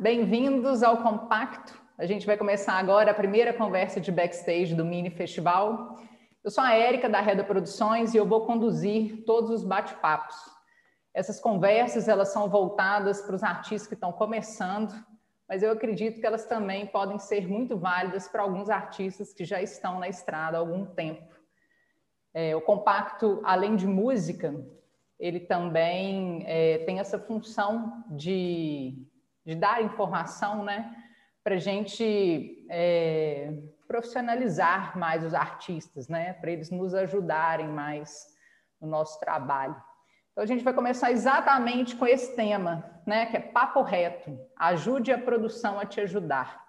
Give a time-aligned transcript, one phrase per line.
[0.00, 1.78] bem-vindos ao Compacto.
[1.98, 5.98] A gente vai começar agora a primeira conversa de backstage do Mini Festival.
[6.42, 10.34] Eu sou a Érica da Reda Produções e eu vou conduzir todos os bate-papos.
[11.12, 14.94] Essas conversas elas são voltadas para os artistas que estão começando,
[15.46, 19.60] mas eu acredito que elas também podem ser muito válidas para alguns artistas que já
[19.60, 21.34] estão na estrada há algum tempo.
[22.32, 24.64] É, o compacto, além de música,
[25.18, 29.06] ele também é, tem essa função de,
[29.44, 30.94] de dar informação, né,
[31.42, 33.52] para a gente é,
[33.88, 38.26] profissionalizar mais os artistas, né, para eles nos ajudarem mais
[38.80, 39.76] no nosso trabalho.
[40.32, 44.38] Então a gente vai começar exatamente com esse tema, né, que é papo reto.
[44.56, 46.64] Ajude a produção a te ajudar.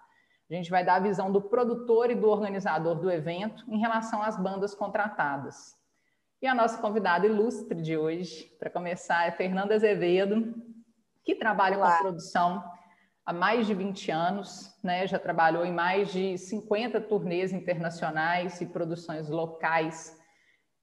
[0.50, 4.22] A gente vai dar a visão do produtor e do organizador do evento em relação
[4.22, 5.74] às bandas contratadas.
[6.42, 10.52] E a nossa convidada ilustre de hoje, para começar, é Fernanda Azevedo,
[11.24, 11.96] que trabalha Olá.
[11.96, 12.62] com produção
[13.24, 15.06] há mais de 20 anos, né?
[15.06, 20.18] já trabalhou em mais de 50 turnês internacionais e produções locais.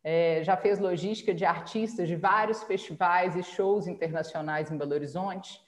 [0.04, 5.60] É, já fez logística de artistas de vários festivais e shows internacionais em Belo Horizonte,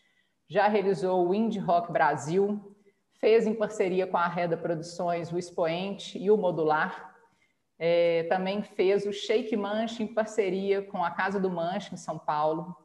[0.49, 2.75] já realizou o Indie Rock Brasil,
[3.19, 7.13] fez em parceria com a Reda Produções o Expoente e o Modular,
[7.77, 12.17] é, também fez o Shake Manche em parceria com a Casa do Manche, em São
[12.17, 12.75] Paulo,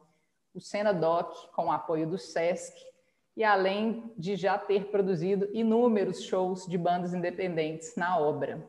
[0.57, 2.73] o Cena Doc, com o apoio do SESC,
[3.35, 8.67] e além de já ter produzido inúmeros shows de bandas independentes na obra.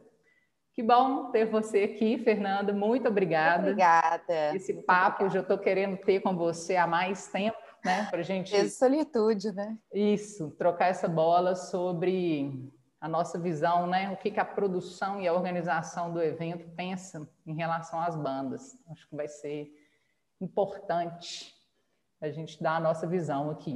[0.75, 2.73] Que bom ter você aqui, Fernanda.
[2.73, 3.63] Muito obrigada.
[3.63, 4.55] Obrigada.
[4.55, 5.35] Esse papo obrigada.
[5.35, 8.07] já estou querendo ter com você há mais tempo, né?
[8.11, 8.55] Para gente.
[8.55, 9.77] Essa solitude, né?
[9.93, 14.13] Isso, trocar essa bola sobre a nossa visão, né?
[14.13, 18.77] O que, que a produção e a organização do evento pensa em relação às bandas.
[18.91, 19.73] Acho que vai ser
[20.41, 21.58] importante
[22.21, 23.73] a gente dar a nossa visão aqui.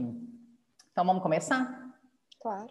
[0.90, 1.92] Então, vamos começar?
[2.40, 2.68] Claro.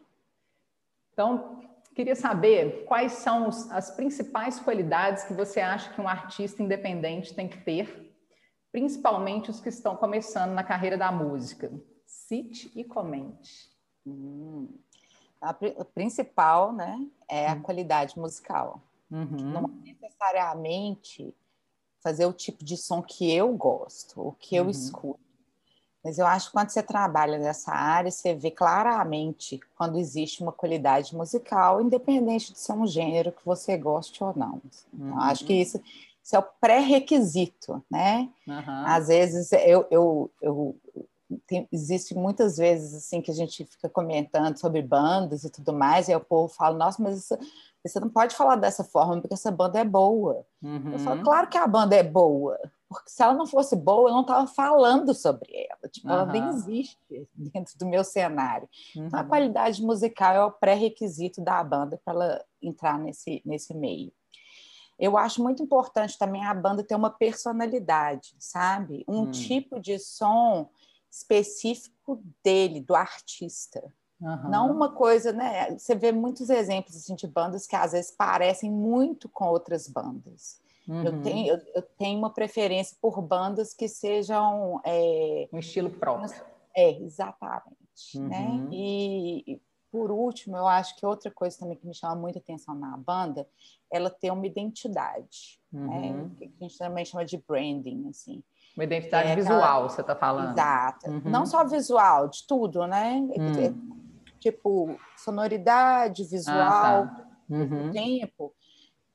[1.13, 1.61] Então,
[1.93, 7.49] Queria saber quais são as principais qualidades que você acha que um artista independente tem
[7.49, 8.15] que ter,
[8.71, 11.69] principalmente os que estão começando na carreira da música.
[12.05, 13.69] Cite e comente.
[14.05, 14.69] Hum.
[15.41, 15.53] A
[15.93, 17.61] principal, né, é a hum.
[17.61, 18.81] qualidade musical.
[19.09, 19.51] Uhum.
[19.51, 21.35] Não é necessariamente
[21.99, 24.69] fazer o tipo de som que eu gosto, o que eu uhum.
[24.69, 25.19] escuto
[26.03, 30.51] mas eu acho que quando você trabalha nessa área, você vê claramente quando existe uma
[30.51, 34.59] qualidade musical, independente de ser um gênero que você goste ou não.
[34.93, 35.21] Então, uhum.
[35.21, 35.79] acho que isso,
[36.23, 38.29] isso é o pré-requisito, né?
[38.47, 38.85] Uhum.
[38.85, 40.75] Às vezes, eu, eu, eu
[41.47, 46.07] tem, existe muitas vezes assim que a gente fica comentando sobre bandas e tudo mais,
[46.07, 47.37] e aí o povo fala, nossa, mas isso,
[47.85, 50.45] você não pode falar dessa forma, porque essa banda é boa.
[50.61, 50.93] Uhum.
[50.93, 51.23] Eu falo, uhum.
[51.23, 52.59] claro que a banda é boa,
[52.91, 55.89] porque se ela não fosse boa, eu não estava falando sobre ela.
[55.89, 56.13] Tipo, uhum.
[56.13, 56.99] ela nem existe
[57.33, 58.67] dentro do meu cenário.
[58.93, 59.05] Uhum.
[59.05, 59.29] Então, a uhum.
[59.29, 64.11] qualidade musical é o pré-requisito da banda para ela entrar nesse, nesse meio.
[64.99, 69.05] Eu acho muito importante também a banda ter uma personalidade, sabe?
[69.07, 69.31] Um hum.
[69.31, 70.69] tipo de som
[71.09, 73.81] específico dele, do artista.
[74.19, 74.49] Uhum.
[74.49, 75.77] Não uma coisa, né?
[75.77, 80.60] Você vê muitos exemplos assim, de bandas que às vezes parecem muito com outras bandas.
[80.87, 81.03] Uhum.
[81.03, 84.81] Eu, tenho, eu, eu, tenho uma preferência por bandas que sejam.
[84.83, 86.31] É, um estilo próprio.
[86.75, 87.75] É, exatamente.
[88.15, 88.39] Né?
[88.39, 88.63] Uhum.
[88.63, 88.69] Né?
[88.71, 89.61] E, e,
[89.91, 93.47] por último, eu acho que outra coisa também que me chama muita atenção na banda,
[93.91, 95.81] ela tem uma identidade, né?
[95.81, 96.23] uhum.
[96.23, 96.31] né?
[96.37, 98.41] que a gente também chama de branding, assim.
[98.75, 99.89] Uma identidade é, visual, aquela...
[99.89, 100.57] você está falando.
[100.57, 101.09] Exato.
[101.09, 101.21] Uhum.
[101.25, 103.19] Não só visual, de tudo, né?
[103.37, 103.99] Hum.
[104.39, 107.27] Tipo, sonoridade, visual, ah, tá.
[107.49, 107.91] uhum.
[107.91, 108.53] tempo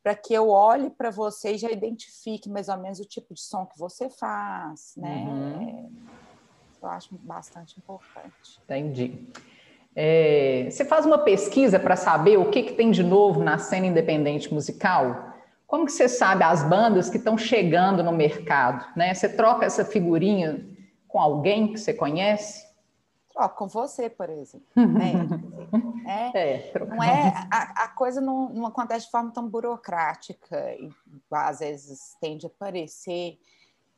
[0.06, 3.40] para que eu olhe para você e já identifique mais ou menos o tipo de
[3.40, 5.26] som que você faz, né?
[5.26, 5.90] Uhum.
[6.80, 8.60] Eu acho bastante importante.
[8.62, 9.26] Entendi.
[9.96, 13.86] É, você faz uma pesquisa para saber o que, que tem de novo na cena
[13.86, 15.32] independente musical?
[15.66, 18.86] Como que você sabe as bandas que estão chegando no mercado?
[18.96, 19.12] Né?
[19.12, 20.64] Você troca essa figurinha
[21.08, 22.64] com alguém que você conhece?
[23.36, 24.66] Ó, com você, por exemplo.
[24.74, 25.12] Né?
[26.34, 30.90] é, é, não é, a, a, coisa não, não acontece de forma tão burocrática, e
[31.30, 33.38] às vezes tende a parecer,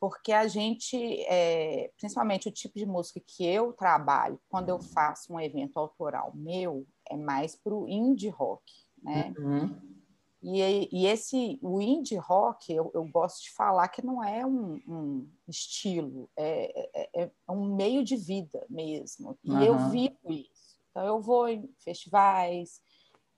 [0.00, 0.96] porque a gente,
[1.28, 6.32] é, principalmente o tipo de música que eu trabalho, quando eu faço um evento autoral
[6.34, 9.32] meu, é mais para o indie rock, né?
[9.38, 9.97] Uhum.
[10.40, 14.80] E, e, esse, o indie rock, eu, eu, gosto de falar que não é um,
[14.86, 19.36] um estilo, é, é, é, um meio de vida mesmo.
[19.42, 19.62] E uhum.
[19.62, 20.78] eu vivo isso.
[20.90, 22.80] Então, eu vou em festivais,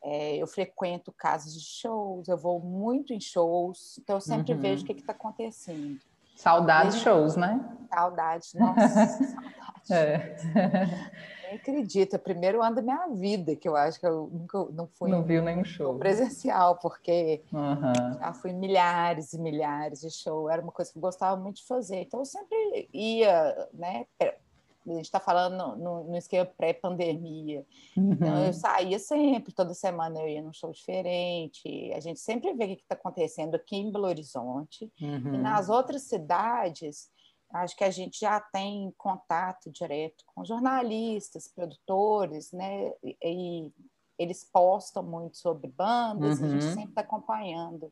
[0.03, 4.61] é, eu frequento casas de shows, eu vou muito em shows, então eu sempre uhum.
[4.61, 5.99] vejo o que está acontecendo.
[6.37, 7.79] Saudades shows, né?
[7.89, 9.07] Saudades, nossa,
[9.85, 10.45] saudades.
[11.51, 14.65] Nem acredito, é o primeiro ano da minha vida que eu acho que eu nunca
[14.73, 15.11] não fui.
[15.11, 15.99] Não viu nenhum show.
[15.99, 18.19] Presencial, porque uhum.
[18.21, 21.67] já fui milhares e milhares de shows, era uma coisa que eu gostava muito de
[21.67, 22.03] fazer.
[22.03, 24.07] Então eu sempre ia, né?
[24.21, 27.67] A gente está falando no, no, esquema pré-pandemia.
[27.97, 28.13] Uhum.
[28.13, 31.93] Então, eu saía sempre, toda semana eu ia num show diferente.
[31.93, 34.91] A gente sempre vê o que está acontecendo aqui em Belo Horizonte.
[35.01, 35.35] Uhum.
[35.35, 37.11] E nas outras cidades,
[37.53, 42.93] acho que a gente já tem contato direto com jornalistas, produtores, né?
[43.03, 43.71] E,
[44.19, 46.47] eles postam muito sobre bandas, uhum.
[46.47, 46.75] a gente uhum.
[46.75, 47.91] sempre está acompanhando.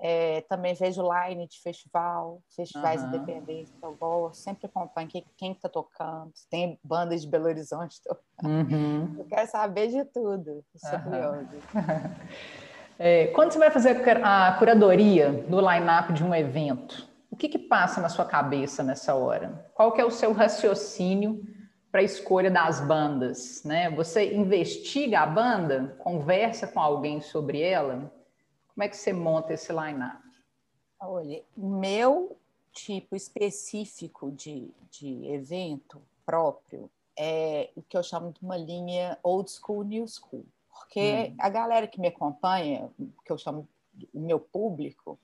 [0.00, 3.08] É, também vejo line de festival, festivais uhum.
[3.08, 8.72] independentes que eu gosto, sempre acompanho quem está tocando, tem bandas de Belo Horizonte tocando.
[8.72, 9.14] Uhum.
[9.18, 11.04] Eu quero saber de tudo, sou uhum.
[11.04, 11.48] curiosa.
[12.98, 17.08] É, quando você vai fazer a curadoria do line-up de um evento,
[17.42, 19.68] que, que passa na sua cabeça nessa hora?
[19.74, 21.44] Qual que é o seu raciocínio
[21.90, 23.64] para a escolha das bandas?
[23.64, 23.90] Né?
[23.90, 28.12] Você investiga a banda, conversa com alguém sobre ela?
[28.68, 30.22] Como é que você monta esse line-up?
[31.00, 32.38] Olha, meu
[32.72, 36.88] tipo específico de, de evento próprio
[37.18, 40.46] é o que eu chamo de uma linha old school, new school.
[40.70, 41.36] Porque hum.
[41.40, 42.88] a galera que me acompanha,
[43.24, 43.68] que eu chamo
[44.14, 45.18] o meu público,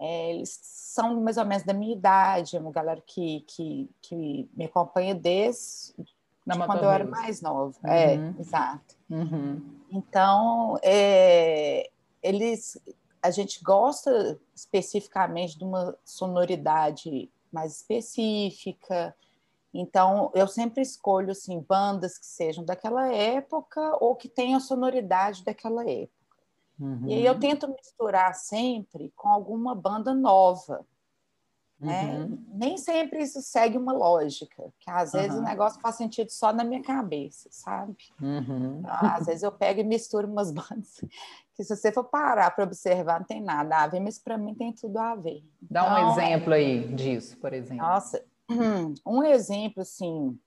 [0.00, 4.48] é, eles são mais ou menos da minha idade, é uma galera que, que, que
[4.54, 5.94] me acompanha desde
[6.46, 7.74] de quando eu era mais nova.
[7.84, 8.34] É, uhum.
[8.36, 8.96] É, exato.
[9.08, 9.80] Uhum.
[9.90, 11.90] Então, é,
[12.22, 12.78] eles
[13.22, 19.16] a gente gosta especificamente de uma sonoridade mais específica.
[19.72, 25.42] Então, eu sempre escolho assim bandas que sejam daquela época ou que tenham a sonoridade
[25.42, 26.13] daquela época.
[26.84, 27.08] Uhum.
[27.08, 30.84] E aí eu tento misturar sempre com alguma banda nova.
[31.80, 32.14] Né?
[32.14, 32.44] Uhum.
[32.54, 35.40] Nem sempre isso segue uma lógica, que às vezes uhum.
[35.40, 37.96] o negócio faz sentido só na minha cabeça, sabe?
[38.20, 38.82] Uhum.
[38.84, 41.00] Às vezes eu pego e misturo umas bandas
[41.54, 44.54] que se você for parar para observar, não tem nada a ver, mas para mim
[44.54, 45.44] tem tudo a ver.
[45.62, 47.84] Dá então, um exemplo aí disso, por exemplo.
[47.84, 48.24] Nossa,
[49.06, 50.38] um exemplo assim,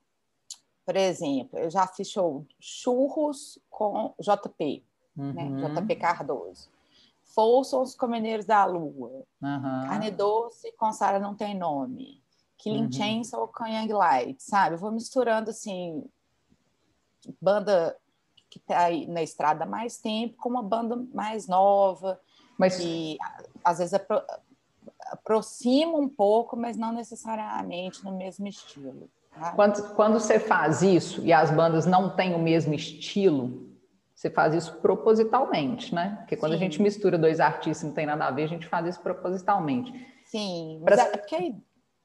[0.86, 4.84] por exemplo, eu já fiz show churros com JP?
[5.18, 5.34] Uhum.
[5.34, 5.82] né?
[5.82, 6.70] JP Cardoso.
[7.24, 9.24] Folsons com Mineiros da Lua.
[9.42, 9.88] Uhum.
[9.88, 12.22] Carne Doce com Sara Não Tem Nome.
[12.58, 12.92] Killing uhum.
[12.92, 14.76] Chainsaw com Young Light, sabe?
[14.76, 16.04] Eu vou misturando, assim,
[17.40, 17.96] banda
[18.50, 22.20] que está aí na estrada há mais tempo com uma banda mais nova.
[22.58, 22.80] Mas...
[22.80, 23.18] E
[23.64, 24.22] às vezes apro
[25.10, 29.10] aproxima um pouco, mas não necessariamente no mesmo estilo.
[29.56, 33.67] Quando, quando você faz isso e as bandas não têm o mesmo estilo,
[34.18, 36.16] você faz isso propositalmente, né?
[36.22, 36.58] Porque quando Sim.
[36.58, 39.00] a gente mistura dois artistas e não tem nada a ver, a gente faz isso
[39.00, 39.94] propositalmente.
[40.26, 41.54] Sim, para é porque...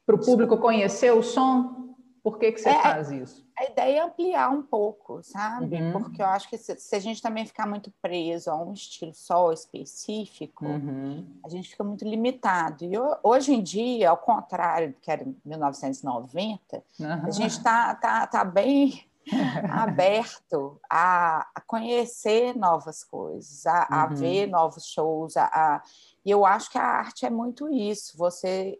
[0.06, 3.50] o público conhecer o som, por que, que você é, faz isso?
[3.58, 5.74] A ideia é ampliar um pouco, sabe?
[5.74, 5.92] Uhum.
[6.02, 9.14] Porque eu acho que se, se, a gente também ficar muito preso a um estilo
[9.14, 11.26] só específico, uhum.
[11.42, 12.84] a gente fica muito limitado.
[12.84, 12.92] E
[13.22, 17.06] hoje em dia, ao contrário do que era em 1990, uhum.
[17.24, 19.02] a gente está tá, tá bem
[19.70, 23.96] aberto a, a, conhecer novas coisas, a, uhum.
[23.96, 25.36] a ver novos shows.
[25.36, 25.82] A, a,
[26.24, 28.17] e eu acho que a arte é muito isso.
[28.19, 28.79] Você,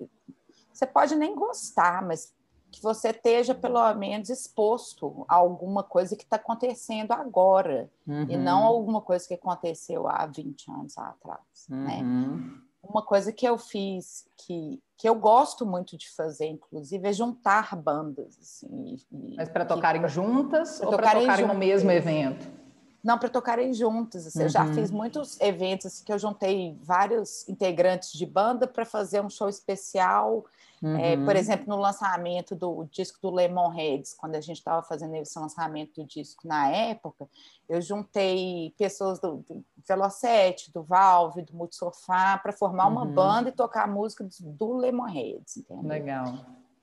[0.73, 2.35] você pode nem gostar, mas
[2.73, 8.27] que você esteja pelo menos exposto a alguma coisa que está acontecendo agora uhum.
[8.29, 11.99] e não alguma coisa que aconteceu há 20 anos atrás, né?
[12.03, 12.37] uhum.
[12.37, 12.63] né?
[12.83, 17.77] Uma coisa que eu fiz que, que eu gosto muito de fazer, inclusive, é juntar
[17.77, 18.39] bandas.
[18.39, 22.62] Assim, e, Mas para tocarem juntas ou para tocarem, tocarem no mesmo evento?
[23.03, 24.27] Não, para tocarem juntas.
[24.27, 24.45] Assim, uhum.
[24.45, 24.75] Eu já uhum.
[24.75, 29.49] fiz muitos eventos assim, que eu juntei vários integrantes de banda para fazer um show
[29.49, 30.45] especial
[30.83, 30.97] Uhum.
[30.97, 31.41] É, por uhum.
[31.41, 36.07] exemplo, no lançamento do disco do Lemonheads, quando a gente estava fazendo esse lançamento do
[36.07, 37.29] disco na época,
[37.69, 43.15] eu juntei pessoas do, do Velocete, do Valve, do Multisofá, para formar uma uhum.
[43.15, 45.59] banda e tocar a música do, do Lemonheads.
[45.59, 45.89] Entendeu?
[45.89, 46.35] Legal.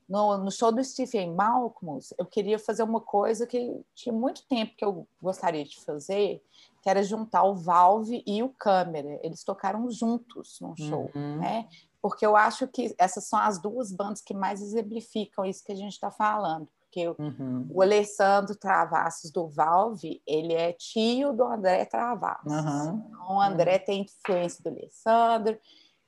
[0.09, 4.75] No, no, show do Stephen Malcolm, eu queria fazer uma coisa que tinha muito tempo
[4.75, 6.43] que eu gostaria de fazer,
[6.81, 9.19] que era juntar o Valve e o Câmera.
[9.21, 11.37] Eles tocaram juntos num show, uhum.
[11.37, 11.69] né?
[12.01, 15.75] porque eu acho que essas são as duas bandas que mais exemplificam isso que a
[15.75, 16.67] gente está falando.
[16.79, 17.67] Porque uhum.
[17.69, 22.51] o Alessandro Travassos do Valve, ele é tio do André Travassos.
[22.51, 23.05] Uhum.
[23.05, 23.85] Então, o André uhum.
[23.85, 25.59] tem influência do Alessandro,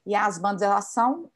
[0.06, 1.30] e as bandas elas são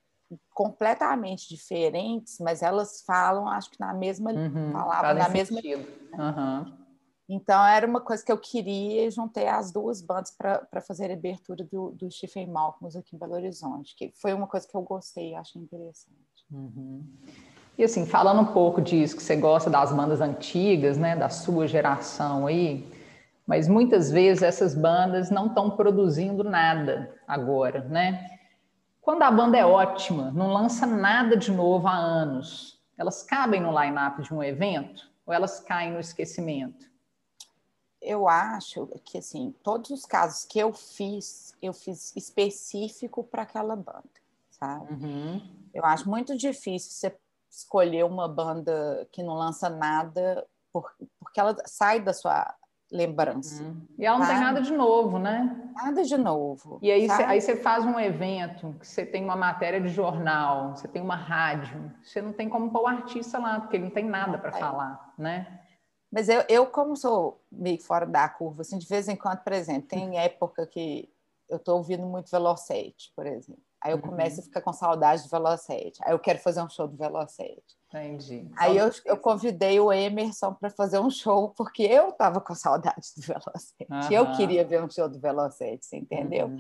[0.53, 4.72] completamente diferentes, mas elas falam, acho que na mesma uhum.
[4.72, 5.62] palavra, na mesma.
[5.62, 5.88] Sentido.
[6.13, 6.86] Uhum.
[7.27, 11.15] Então, era uma coisa que eu queria e juntei as duas bandas para fazer a
[11.15, 14.82] abertura do, do Stephen Malcolm aqui em Belo Horizonte, que foi uma coisa que eu
[14.84, 16.15] gostei e achei interessante.
[16.51, 17.03] Uhum.
[17.77, 21.67] E assim, falando um pouco disso, que você gosta das bandas antigas, né, da sua
[21.67, 22.88] geração aí,
[23.46, 28.35] mas muitas vezes essas bandas não estão produzindo nada agora, né?
[29.05, 33.79] Quando a banda é ótima, não lança nada de novo há anos, elas cabem no
[33.79, 36.89] line-up de um evento ou elas caem no esquecimento?
[38.01, 43.75] Eu acho que, assim, todos os casos que eu fiz, eu fiz específico para aquela
[43.75, 44.09] banda,
[44.50, 44.91] sabe?
[44.91, 45.50] Uhum.
[45.71, 47.15] Eu acho muito difícil você
[47.47, 52.55] escolher uma banda que não lança nada por, porque ela sai da sua
[52.92, 53.63] lembrança.
[53.63, 53.82] Uhum.
[53.98, 55.72] E ela não tem nada de novo, né?
[55.75, 56.80] Nada de novo.
[56.82, 60.75] E aí, cê, aí você faz um evento, que você tem uma matéria de jornal,
[60.75, 63.92] você tem uma rádio, você não tem como pôr o artista lá, porque ele não
[63.92, 65.62] tem nada para falar, né?
[66.12, 69.51] Mas eu, eu, como sou meio fora da curva, assim, de vez em quando, por
[69.51, 71.10] exemplo, tem época que
[71.50, 73.62] eu estou ouvindo muito Velocete, por exemplo.
[73.84, 74.42] Aí eu começo uhum.
[74.42, 76.00] a ficar com saudade do Velocete.
[76.04, 77.75] Aí eu quero fazer um show do Velocete.
[77.95, 78.49] Entendi.
[78.57, 83.07] Aí eu, eu convidei o Emerson para fazer um show, porque eu estava com saudade
[83.15, 83.87] do Velocete.
[83.89, 84.11] Uhum.
[84.11, 86.47] Eu queria ver um show do Velocete, você entendeu?
[86.47, 86.57] Uhum.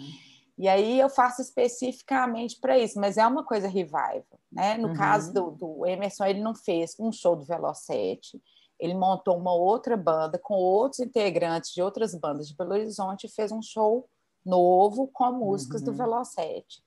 [0.57, 4.77] E aí eu faço especificamente para isso, mas é uma coisa revival, né?
[4.77, 4.93] No uhum.
[4.95, 8.41] caso do, do, Emerson, ele não fez um show do Velocete,
[8.79, 13.29] ele montou uma outra banda com outros integrantes de outras bandas de Belo Horizonte e
[13.29, 14.07] fez um show
[14.45, 15.97] novo com músicas do uhum.
[15.97, 16.81] Velocete.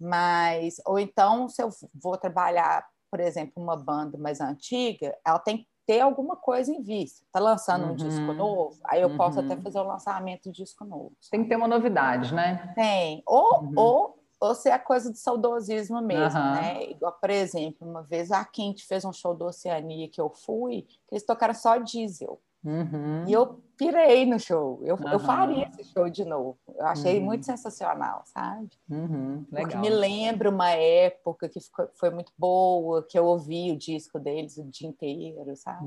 [0.00, 5.58] Mas, ou então, se eu vou trabalhar por exemplo, uma banda mais antiga, ela tem
[5.58, 7.24] que ter alguma coisa em vista.
[7.24, 7.92] Está lançando uhum.
[7.92, 9.16] um disco novo, aí eu uhum.
[9.16, 9.62] posso até uhum.
[9.62, 11.12] fazer o lançamento do disco novo.
[11.20, 11.30] Sabe?
[11.30, 12.72] Tem que ter uma novidade, né?
[12.74, 13.22] Tem.
[13.24, 13.72] Ou, uhum.
[13.76, 16.90] ou, ou ser a coisa do saudosismo mesmo, né?
[16.90, 20.82] Igual, por exemplo, uma vez a Quinte fez um show do Oceania que eu fui,
[20.82, 22.40] que eles tocaram só diesel.
[22.64, 23.24] Uhum.
[23.26, 24.80] E eu pirei no show.
[24.82, 25.08] Eu, uhum.
[25.12, 26.58] eu faria esse show de novo.
[26.76, 27.24] Eu achei uhum.
[27.24, 28.70] muito sensacional, sabe?
[28.88, 29.44] Uhum.
[29.50, 29.70] Legal.
[29.70, 34.18] Porque me lembra uma época que ficou, foi muito boa, que eu ouvi o disco
[34.18, 35.86] deles o dia inteiro, sabe?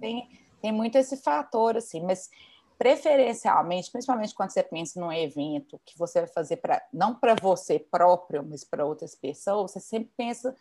[0.00, 0.28] Tem,
[0.60, 2.28] tem muito esse fator, assim, mas
[2.80, 7.78] preferencialmente, principalmente quando você pensa num evento que você vai fazer para não para você
[7.78, 10.56] próprio, mas para outras pessoas, você sempre pensa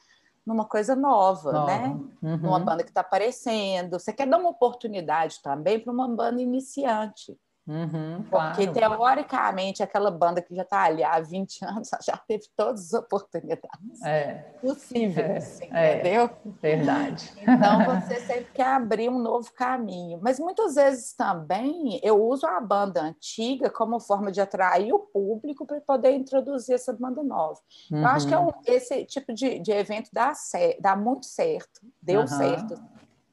[0.49, 1.67] numa coisa nova, nova.
[1.67, 1.99] né?
[2.23, 2.37] Uhum.
[2.37, 3.99] Numa banda que está aparecendo.
[3.99, 7.37] Você quer dar uma oportunidade também para uma banda iniciante.
[7.69, 8.97] Uhum, Porque, claro.
[8.97, 14.01] teoricamente, aquela banda que já está ali há 20 anos já teve todas as oportunidades
[14.03, 14.33] é.
[14.59, 15.99] possíveis, é.
[15.99, 16.23] entendeu?
[16.23, 16.49] É.
[16.59, 17.31] Verdade.
[17.37, 20.19] Então, você sempre quer abrir um novo caminho.
[20.19, 25.63] Mas, muitas vezes, também, eu uso a banda antiga como forma de atrair o público
[25.63, 27.59] para poder introduzir essa banda nova.
[27.91, 27.99] Uhum.
[27.99, 30.33] Eu acho que é um, esse tipo de, de evento dá,
[30.79, 32.27] dá muito certo, deu uhum.
[32.27, 32.81] certo.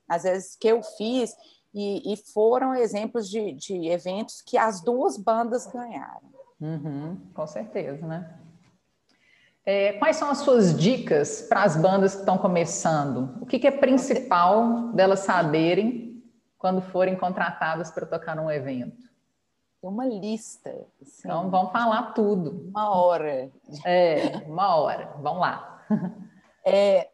[0.06, 1.34] Às vezes, que eu fiz
[1.76, 6.22] e, e foram exemplos de, de, eventos que as duas bandas ganharam.
[6.58, 8.34] Uhum, com certeza, né?
[9.62, 13.36] É, quais são as suas dicas para as bandas que estão começando?
[13.42, 16.24] O que, que é principal delas saberem
[16.56, 19.04] quando forem contratadas para tocar num evento?
[19.82, 20.70] Uma lista.
[21.02, 22.70] Assim, então, vamos falar tudo.
[22.70, 23.50] Uma hora.
[23.84, 25.14] É, uma hora.
[25.20, 25.84] Vamos lá.
[26.68, 27.10] É,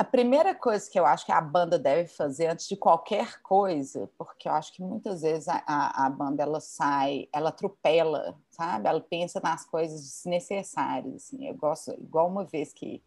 [0.00, 4.10] a primeira coisa que eu acho que a banda deve fazer antes de qualquer coisa,
[4.16, 8.88] porque eu acho que muitas vezes a, a, a banda ela sai, ela atropela, sabe?
[8.88, 11.16] Ela pensa nas coisas desnecessárias.
[11.16, 11.46] Assim.
[11.46, 13.02] Eu gosto, igual uma vez que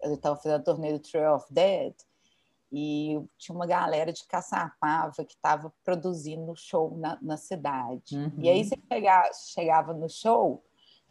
[0.00, 1.92] eu estava fazendo a turnê do Trail of Dead
[2.72, 8.16] e tinha uma galera de Caçapava que estava produzindo show na, na cidade.
[8.16, 8.32] Uhum.
[8.38, 8.64] E aí uhum.
[8.64, 10.64] você pegava, chegava no show,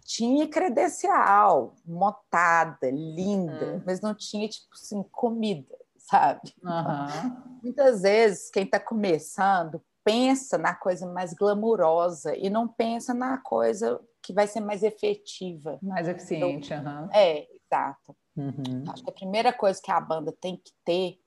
[0.07, 3.83] tinha credencial, motada, linda, uhum.
[3.85, 6.53] mas não tinha, tipo assim, comida, sabe?
[6.63, 7.59] Uhum.
[7.61, 13.99] Muitas vezes, quem está começando pensa na coisa mais glamurosa e não pensa na coisa
[14.21, 15.77] que vai ser mais efetiva.
[15.81, 17.09] Mais eficiente, então, uhum.
[17.11, 18.15] É, exato.
[18.37, 18.85] Uhum.
[18.87, 21.19] Acho que a primeira coisa que a banda tem que ter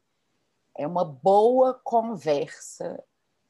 [0.75, 2.99] é uma boa conversa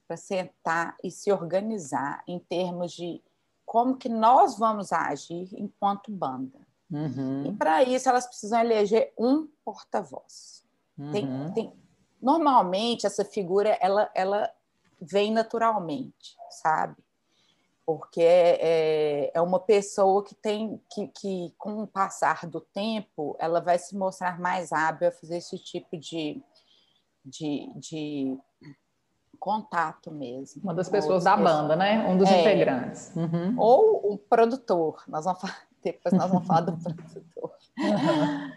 [0.08, 3.22] para sentar e se organizar em termos de
[3.70, 6.58] como que nós vamos agir enquanto banda.
[6.90, 7.46] Uhum.
[7.46, 10.64] E para isso elas precisam eleger um porta-voz.
[10.98, 11.12] Uhum.
[11.12, 11.72] Tem, tem,
[12.20, 14.52] normalmente essa figura ela, ela
[15.00, 16.96] vem naturalmente, sabe?
[17.86, 23.60] Porque é, é uma pessoa que tem que, que, com o passar do tempo, ela
[23.60, 26.42] vai se mostrar mais hábil a fazer esse tipo de,
[27.24, 28.36] de, de
[29.40, 30.62] contato mesmo.
[30.62, 32.06] Uma das pessoas da banda, né?
[32.06, 33.10] Um dos é, integrantes.
[33.16, 33.54] Uhum.
[33.58, 35.02] Ou o produtor.
[35.08, 37.56] Nós vamos falar, depois nós vamos falar do produtor.
[37.78, 38.52] Uhum.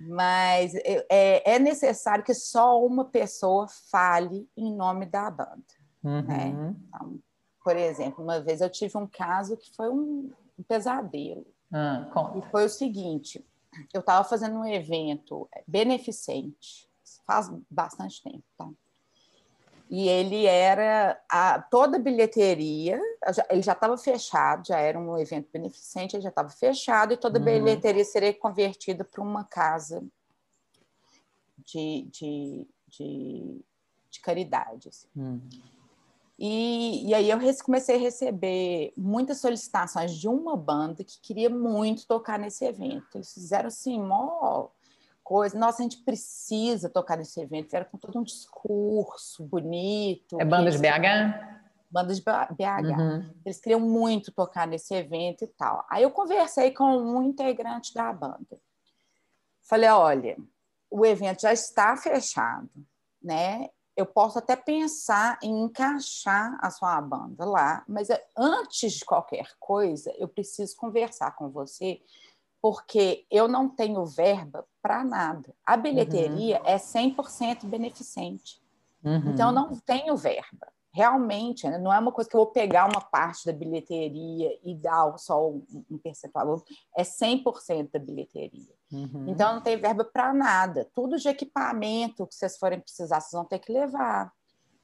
[0.00, 5.62] Mas é, é, necessário que só uma pessoa fale em nome da banda.
[6.02, 6.10] Né?
[6.10, 6.22] Uhum.
[6.26, 6.76] Né?
[6.88, 7.18] Então,
[7.62, 11.46] por exemplo, uma vez eu tive um caso que foi um, um pesadelo.
[11.72, 13.44] Ah, e foi o seguinte:
[13.92, 16.88] eu estava fazendo um evento beneficente,
[17.26, 18.68] faz bastante tempo, tá?
[19.90, 23.00] E ele era a, toda a bilheteria,
[23.48, 27.38] ele já estava fechado, já era um evento beneficente, ele já estava fechado, e toda
[27.38, 27.44] a uhum.
[27.44, 30.04] bilheteria seria convertida para uma casa
[31.64, 33.60] de, de, de,
[34.10, 34.88] de caridade.
[34.88, 35.08] Assim.
[35.16, 35.40] Uhum.
[36.38, 42.06] E, e aí eu comecei a receber muitas solicitações de uma banda que queria muito
[42.06, 43.16] tocar nesse evento.
[43.16, 44.68] Eles fizeram assim, mó
[45.28, 45.58] coisa.
[45.58, 47.74] Nossa, a gente precisa tocar nesse evento.
[47.74, 50.40] Era com todo um discurso bonito.
[50.40, 51.58] É banda de BH?
[51.90, 52.98] Banda de BH.
[52.98, 53.30] Uhum.
[53.44, 55.84] Eles queriam muito tocar nesse evento e tal.
[55.90, 58.58] Aí eu conversei com um integrante da banda.
[59.60, 60.38] Falei, olha,
[60.90, 62.70] o evento já está fechado,
[63.22, 63.68] né?
[63.98, 69.48] eu posso até pensar em encaixar a sua banda lá, mas é, antes de qualquer
[69.58, 72.00] coisa, eu preciso conversar com você,
[72.68, 75.54] porque eu não tenho verba para nada.
[75.64, 76.66] A bilheteria uhum.
[76.66, 78.60] é 100% beneficente.
[79.02, 79.30] Uhum.
[79.32, 81.78] Então, eu não tenho verba realmente, né?
[81.78, 85.48] não é uma coisa que eu vou pegar uma parte da bilheteria e dar só
[85.48, 86.62] um percentual,
[86.94, 88.74] é 100% da bilheteria.
[88.92, 89.24] Uhum.
[89.28, 90.86] Então, não tem verba para nada.
[90.94, 94.30] Tudo de equipamento que vocês forem precisar, vocês vão ter que levar,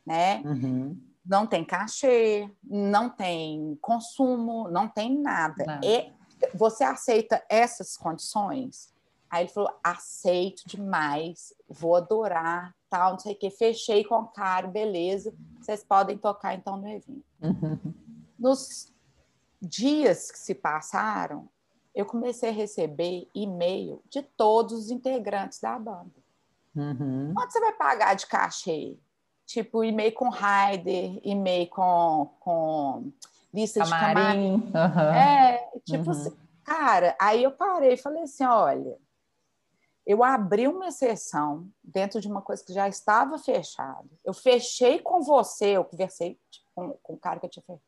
[0.07, 0.41] né?
[0.43, 0.99] Uhum.
[1.23, 5.65] Não tem cachê, não tem consumo, não tem nada.
[5.67, 5.81] Não.
[5.83, 6.15] E
[6.55, 8.93] você aceita essas condições?
[9.31, 13.51] Aí ele falou: aceito demais, vou adorar, tal, não sei o que.
[13.51, 15.35] Fechei com o cara, beleza.
[15.61, 17.25] Vocês podem tocar então no evento.
[17.43, 17.95] Uhum.
[18.39, 18.93] Nos
[19.61, 21.49] dias que se passaram,
[21.95, 26.13] eu comecei a receber e-mail de todos os integrantes da banda.
[26.75, 27.33] Uhum.
[27.35, 28.97] Quanto você vai pagar de cachê?
[29.47, 33.13] Tipo, e-mail com rider, e-mail com, com
[33.53, 34.59] lista camarim.
[34.59, 34.95] de camarim.
[34.95, 35.15] Uhum.
[35.15, 36.11] É, tipo, uhum.
[36.11, 38.99] assim, cara, aí eu parei e falei assim: olha,
[40.07, 44.09] eu abri uma exceção dentro de uma coisa que já estava fechada.
[44.25, 46.39] Eu fechei com você, eu conversei
[46.75, 47.83] com, com o cara que eu tinha feito.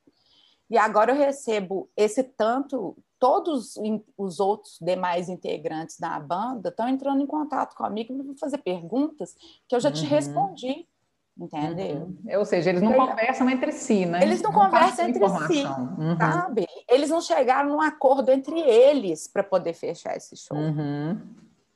[0.68, 3.74] E agora eu recebo esse tanto, todos
[4.16, 9.36] os outros demais integrantes da banda estão entrando em contato comigo para fazer perguntas
[9.68, 10.08] que eu já te uhum.
[10.08, 10.88] respondi.
[11.38, 11.96] Entendeu?
[11.96, 12.38] Uhum.
[12.38, 14.22] Ou seja, eles não conversam entre si, né?
[14.22, 16.16] Eles não, não conversam entre si, uhum.
[16.18, 16.66] sabe?
[16.88, 20.56] Eles não chegaram num acordo entre eles para poder fechar esse show.
[20.56, 21.20] Uhum.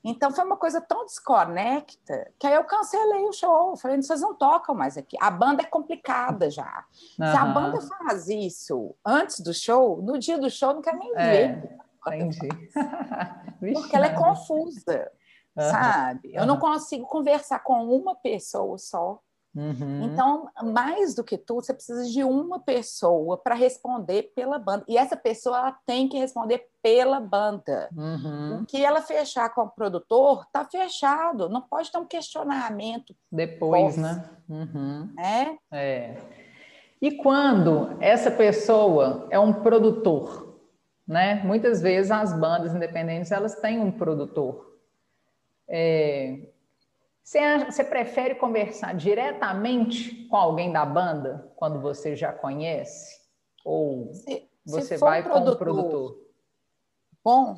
[0.03, 3.77] Então foi uma coisa tão desconecta que aí eu cancelei o show.
[3.77, 5.15] Falei, vocês não tocam mais aqui.
[5.21, 6.87] A banda é complicada já.
[7.17, 11.13] Se a banda faz isso antes do show, no dia do show não quer nem
[11.17, 11.79] é, ver.
[12.07, 12.49] Entendi.
[13.75, 15.13] Porque ela é confusa,
[15.55, 16.31] sabe?
[16.33, 19.21] Eu não consigo conversar com uma pessoa só
[19.55, 20.05] Uhum.
[20.05, 24.85] Então, mais do que tudo, você precisa de uma pessoa para responder pela banda.
[24.87, 27.89] E essa pessoa ela tem que responder pela banda.
[27.97, 28.61] Uhum.
[28.63, 31.49] O que ela fechar com o produtor está fechado.
[31.49, 33.15] Não pode ter um questionamento.
[33.31, 34.31] Depois, né?
[34.49, 35.13] Uhum.
[35.19, 35.57] É?
[35.73, 36.17] é.
[37.03, 40.61] E quando essa pessoa é um produtor,
[41.07, 41.43] né?
[41.43, 44.79] Muitas vezes as bandas independentes elas têm um produtor.
[45.67, 46.51] É,
[47.31, 53.21] você, você prefere conversar diretamente com alguém da banda quando você já conhece?
[53.65, 56.19] Ou se, você se vai um produtor, com o produtor?
[57.23, 57.57] Bom,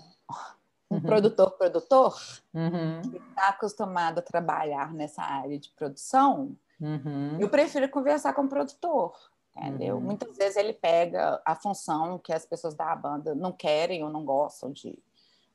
[0.90, 1.00] um uhum.
[1.00, 2.14] produtor produtor
[2.52, 3.00] uhum.
[3.00, 7.40] que está acostumado a trabalhar nessa área de produção, uhum.
[7.40, 9.16] eu prefiro conversar com o produtor,
[9.56, 9.94] entendeu?
[9.94, 10.02] Uhum.
[10.02, 14.22] Muitas vezes ele pega a função que as pessoas da banda não querem ou não
[14.22, 15.02] gostam de,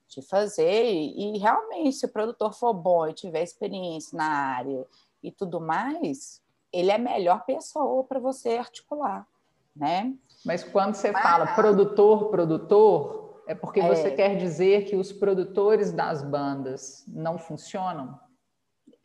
[0.08, 0.86] de fazer.
[0.86, 4.86] E, e, realmente, se o produtor for bom e tiver experiência na área
[5.22, 6.42] e tudo mais,
[6.72, 9.28] ele é a melhor pessoa para você articular,
[9.76, 10.14] né?
[10.46, 11.24] Mas quando você Mas...
[11.24, 13.88] fala produtor, produtor, é porque é...
[13.88, 18.20] você quer dizer que os produtores das bandas não funcionam?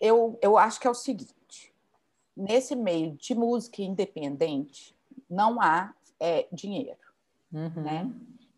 [0.01, 1.73] Eu, eu acho que é o seguinte:
[2.37, 4.97] nesse meio de música independente,
[5.29, 6.99] não há é, dinheiro,
[7.53, 7.83] uhum.
[7.83, 8.13] né?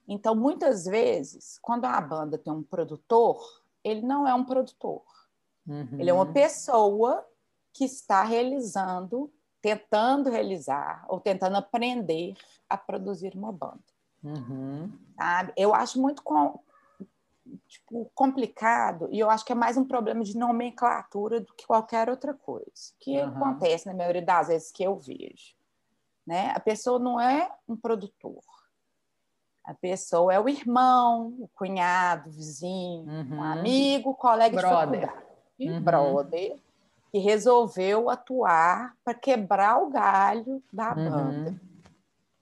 [0.07, 5.03] Então, muitas vezes, quando a banda tem um produtor, ele não é um produtor.
[5.67, 5.99] Uhum.
[5.99, 7.27] Ele é uma pessoa
[7.73, 12.37] que está realizando, tentando realizar ou tentando aprender
[12.69, 13.83] a produzir uma banda.
[14.23, 14.93] Uhum.
[15.57, 16.59] Eu acho muito com,
[17.67, 22.09] tipo, complicado e eu acho que é mais um problema de nomenclatura do que qualquer
[22.11, 22.93] outra coisa.
[23.01, 23.29] Que uhum.
[23.29, 25.55] acontece na maioria das vezes que eu vejo.
[26.27, 26.53] Né?
[26.55, 28.43] A pessoa não é um produtor
[29.65, 33.37] a pessoa é o irmão, o cunhado, o vizinho, uhum.
[33.39, 35.01] um amigo, colega brother.
[35.01, 35.83] de faculdade, uhum.
[35.83, 36.57] brother,
[37.11, 41.11] que resolveu atuar para quebrar o galho da uhum.
[41.11, 41.61] banda.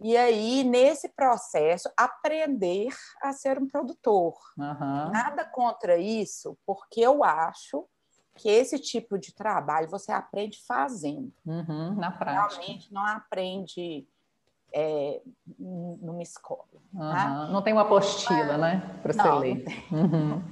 [0.01, 4.35] E aí, nesse processo, aprender a ser um produtor.
[4.57, 7.87] Nada contra isso, porque eu acho
[8.35, 11.33] que esse tipo de trabalho você aprende fazendo.
[11.47, 12.57] Uhum, na prática.
[12.57, 14.09] Realmente não aprende
[14.75, 15.21] é,
[15.59, 16.65] numa escola.
[16.95, 17.01] Uhum.
[17.01, 17.49] Tá?
[17.51, 18.99] Não tem uma apostila, Mas, né?
[19.03, 19.65] Para você ler.
[19.91, 20.43] Não, uhum.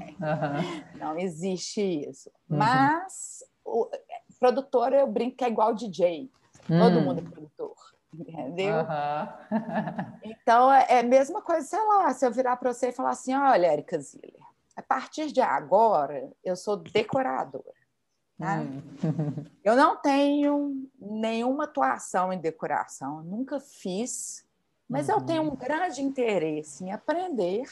[0.98, 2.30] não, existe isso.
[2.48, 2.59] Uhum.
[2.59, 3.88] Mas o
[4.38, 6.30] produtor, eu brinco que é igual DJ.
[6.66, 7.02] Todo hum.
[7.02, 7.74] mundo é produtor.
[8.12, 8.74] Entendeu?
[10.22, 13.11] então, é, é a mesma coisa, sei lá, se eu virar para você e falar
[13.11, 14.35] assim: olha, Erika Ziller,
[14.76, 17.79] a partir de agora, eu sou decoradora.
[18.40, 18.61] Tá?
[18.61, 18.83] Hum.
[19.62, 24.46] eu não tenho nenhuma atuação em decoração, nunca fiz,
[24.88, 25.16] mas uhum.
[25.16, 27.64] eu tenho um grande interesse em aprender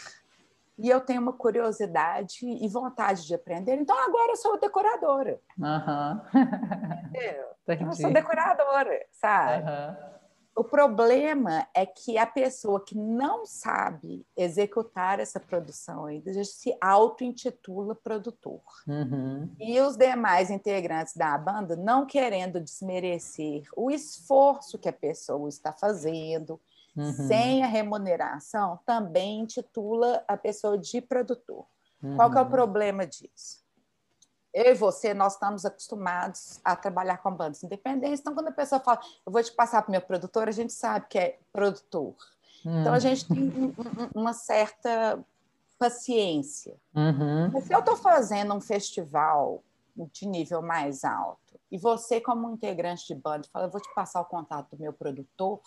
[0.79, 3.77] e eu tenho uma curiosidade e vontade de aprender.
[3.77, 5.41] Então, agora eu sou decoradora.
[5.59, 6.21] Uhum.
[7.67, 9.65] eu sou decoradora, sabe?
[9.65, 10.18] Uhum.
[10.59, 17.94] O problema é que a pessoa que não sabe executar essa produção ainda se auto-intitula
[17.94, 18.61] produtor.
[18.85, 19.49] Uhum.
[19.61, 25.73] E os demais integrantes da banda, não querendo desmerecer o esforço que a pessoa está
[25.73, 26.61] fazendo,
[26.97, 27.12] uhum.
[27.12, 31.66] sem a remuneração, também intitula a pessoa de produtor.
[32.03, 32.16] Uhum.
[32.16, 32.51] Qual que é o uhum.
[32.51, 33.68] problema disso?
[34.53, 38.21] Eu e você, nós estamos acostumados a trabalhar com bandas independentes.
[38.21, 40.73] Então, quando a pessoa fala, eu vou te passar para o meu produtor, a gente
[40.73, 42.15] sabe que é produtor.
[42.65, 42.81] Hum.
[42.81, 43.75] Então, a gente tem
[44.15, 45.23] uma certa
[45.79, 46.77] paciência.
[46.95, 47.51] Uhum.
[47.53, 49.63] Mas se eu estou fazendo um festival
[50.13, 54.21] de nível mais alto e você, como integrante de banda, fala, eu vou te passar
[54.21, 55.61] o contato do meu produtor,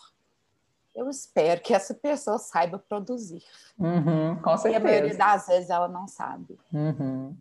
[0.93, 3.43] eu espero que essa pessoa saiba produzir.
[3.79, 4.69] Uhum, com certeza.
[4.69, 6.59] E a maioria das vezes ela não sabe.
[6.73, 7.35] Uhum.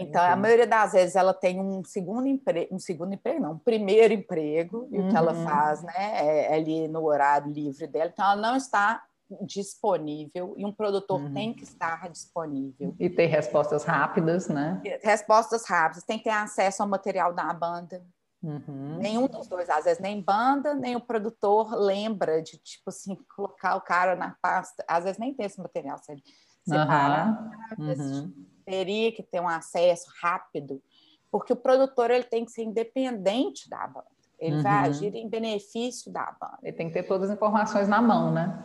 [0.00, 3.58] Então, a maioria das vezes ela tem um segundo emprego, um segundo emprego, não, um
[3.58, 5.06] primeiro emprego, e uhum.
[5.06, 5.44] o que ela uhum.
[5.44, 8.10] faz, né, é, é ali no horário livre dela.
[8.12, 9.02] Então, ela não está
[9.40, 11.32] disponível e um produtor uhum.
[11.32, 12.94] tem que estar disponível.
[12.98, 14.80] E ter respostas rápidas, né?
[15.02, 18.04] Respostas rápidas, tem que ter acesso ao material da banda.
[18.42, 18.98] Uhum.
[18.98, 23.76] Nenhum dos dois, às vezes nem banda, nem o produtor lembra de, tipo assim, colocar
[23.76, 24.84] o cara na pasta.
[24.86, 27.50] Às vezes nem tem esse material separado.
[27.78, 30.82] Uhum teria que ter um acesso rápido,
[31.30, 34.06] porque o produtor ele tem que ser independente da banda.
[34.38, 34.62] Ele uhum.
[34.62, 36.58] vai agir em benefício da banda.
[36.62, 38.62] Ele tem que ter todas as informações na mão, né?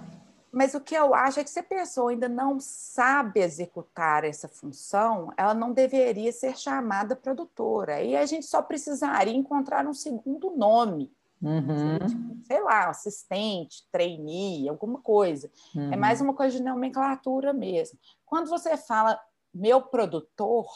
[0.52, 4.48] Mas o que eu acho é que se a pessoa ainda não sabe executar essa
[4.48, 8.02] função, ela não deveria ser chamada produtora.
[8.02, 11.12] E a gente só precisaria encontrar um segundo nome.
[11.42, 12.42] Uhum.
[12.44, 15.50] Sei lá, assistente, trainee, alguma coisa.
[15.76, 15.94] É uhum.
[15.94, 17.98] É mais uma coisa de nomenclatura mesmo.
[18.26, 19.20] Quando você fala
[19.54, 20.68] meu produtor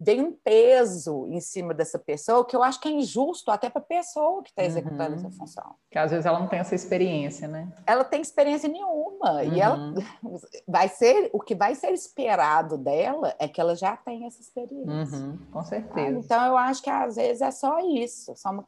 [0.00, 3.80] vem um peso em cima dessa pessoa que eu acho que é injusto até para
[3.80, 5.14] a pessoa que está executando uhum.
[5.14, 5.76] essa função.
[5.90, 7.72] Que às vezes ela não tem essa experiência, né?
[7.86, 9.54] Ela tem experiência nenhuma uhum.
[9.54, 9.94] e ela uhum.
[10.66, 15.18] vai ser o que vai ser esperado dela é que ela já tenha essa experiência.
[15.18, 15.38] Uhum.
[15.52, 16.18] Com certeza.
[16.18, 18.64] então eu acho que às vezes é só isso, só uma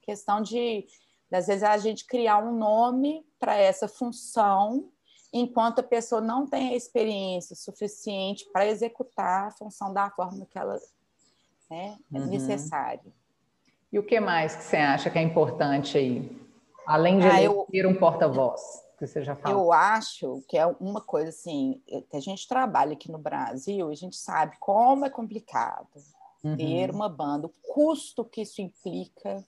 [0.00, 0.86] questão de
[1.30, 4.91] às vezes a gente criar um nome para essa função
[5.32, 10.58] enquanto a pessoa não tem a experiência suficiente para executar a função da forma que
[10.58, 10.78] ela
[11.70, 12.26] né, é uhum.
[12.26, 13.12] necessária.
[13.90, 16.40] E o que mais que você acha que é importante aí?
[16.86, 18.60] Além de ah, eu, ter um porta-voz,
[18.98, 19.64] que você já falou.
[19.64, 23.94] Eu acho que é uma coisa assim, que a gente trabalha aqui no Brasil, a
[23.94, 25.88] gente sabe como é complicado
[26.42, 26.56] uhum.
[26.56, 29.44] ter uma banda, o custo que isso implica,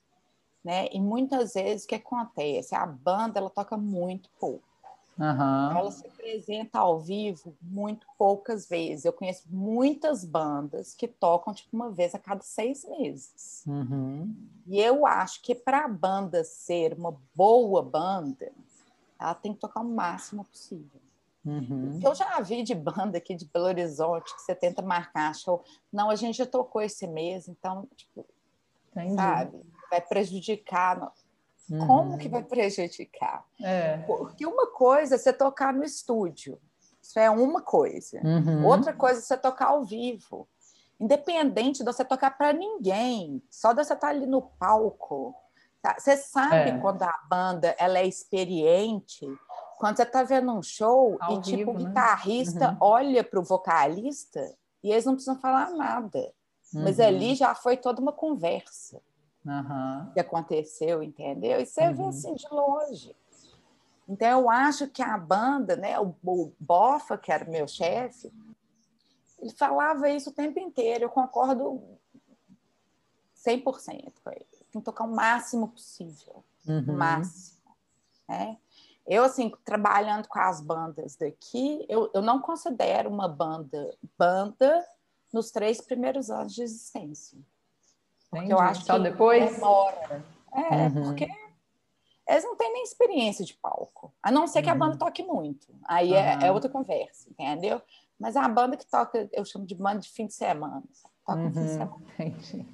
[0.64, 0.88] né?
[0.92, 2.74] E muitas vezes o que acontece?
[2.74, 4.73] A banda ela toca muito pouco.
[5.18, 5.78] Uhum.
[5.78, 9.04] Ela se apresenta ao vivo muito poucas vezes.
[9.04, 13.62] Eu conheço muitas bandas que tocam tipo uma vez a cada seis meses.
[13.66, 14.34] Uhum.
[14.66, 18.50] E eu acho que para a banda ser uma boa banda,
[19.18, 21.00] ela tem que tocar o máximo possível.
[21.44, 22.00] Uhum.
[22.02, 25.62] Eu já vi de banda aqui de Belo Horizonte que você tenta marcar show.
[25.92, 28.24] Não, a gente já tocou esse mês, então, tipo,
[28.92, 29.14] Entendi.
[29.14, 31.12] sabe, vai prejudicar.
[31.70, 31.86] Uhum.
[31.86, 33.44] Como que vai prejudicar?
[33.62, 33.98] É.
[33.98, 36.60] Porque uma coisa é você tocar no estúdio,
[37.00, 38.20] isso é uma coisa.
[38.22, 38.66] Uhum.
[38.66, 40.48] Outra coisa é você tocar ao vivo.
[40.98, 45.34] Independente de você tocar para ninguém, só de você estar tá ali no palco.
[45.82, 45.96] Tá?
[45.98, 46.78] Você sabe é.
[46.78, 49.26] quando a banda ela é experiente,
[49.78, 51.84] quando você está vendo um show ao e tipo, vivo, o né?
[51.84, 52.76] guitarrista uhum.
[52.80, 56.32] olha para o vocalista e eles não precisam falar nada.
[56.72, 57.06] Mas uhum.
[57.06, 59.00] ali já foi toda uma conversa
[59.44, 60.12] uhum.
[60.12, 61.60] que aconteceu, entendeu?
[61.60, 61.94] E você uhum.
[61.94, 63.16] vê assim de longe.
[64.08, 68.32] Então, eu acho que a banda, né, o, o Bofa, que era meu chefe,
[69.38, 71.04] ele falava isso o tempo inteiro.
[71.04, 71.82] Eu concordo
[73.36, 74.46] 100% com ele.
[74.70, 76.44] Tem que tocar o máximo possível.
[76.66, 76.84] Uhum.
[76.88, 77.60] O máximo.
[78.28, 78.58] né?
[79.06, 84.82] Eu, assim, trabalhando com as bandas daqui, eu, eu não considero uma banda banda
[85.30, 87.38] nos três primeiros anos de existência.
[88.34, 88.52] Porque Entendi.
[88.52, 89.54] eu acho Só que depois?
[89.54, 90.24] demora.
[90.52, 91.04] É, uhum.
[91.04, 91.28] porque
[92.28, 94.12] eles não têm nem experiência de palco.
[94.22, 94.98] A não ser que a banda uhum.
[94.98, 95.68] toque muito.
[95.84, 96.16] Aí uhum.
[96.16, 97.80] é, é, outra conversa, entendeu?
[98.18, 100.82] Mas a banda que toca, eu chamo de banda de fim de semana.
[101.24, 101.52] Toca uhum.
[101.52, 101.68] fim de uhum.
[101.68, 101.96] semana.
[102.18, 102.66] Entendi.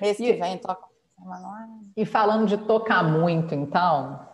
[0.00, 0.86] Mês que vem toca
[1.18, 1.80] semana.
[1.96, 4.28] E falando de tocar muito, então,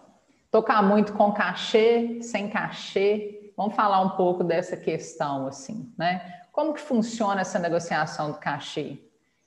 [0.50, 6.40] tocar muito com cachê, sem cachê, vamos falar um pouco dessa questão, assim, né?
[6.50, 8.98] Como que funciona essa negociação do cachê?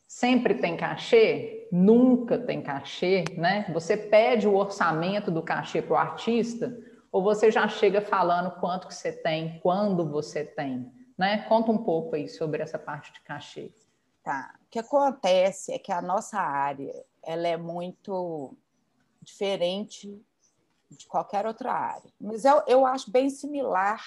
[0.08, 1.68] Sempre tem cachê?
[1.72, 3.65] Nunca tem cachê, né?
[3.74, 6.78] Você pede o orçamento do cachê para o artista
[7.12, 11.44] ou você já chega falando quanto que você tem, quando você tem, né?
[11.44, 13.72] Conta um pouco aí sobre essa parte de cachê.
[14.24, 14.54] Tá.
[14.63, 18.56] O que acontece é que a nossa área ela é muito
[19.22, 20.22] diferente
[20.89, 24.04] de qualquer outra área, mas eu, eu acho bem similar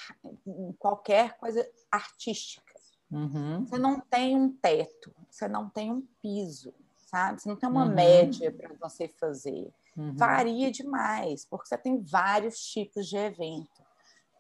[0.47, 2.68] em qualquer coisa artística.
[3.11, 3.65] Uhum.
[3.65, 6.75] Você não tem um teto, você não tem um piso,
[7.07, 7.41] sabe?
[7.41, 7.95] Você não tem uma uhum.
[7.95, 9.73] média para você fazer.
[9.97, 10.15] Uhum.
[10.15, 13.83] Varia demais, porque você tem vários tipos de evento.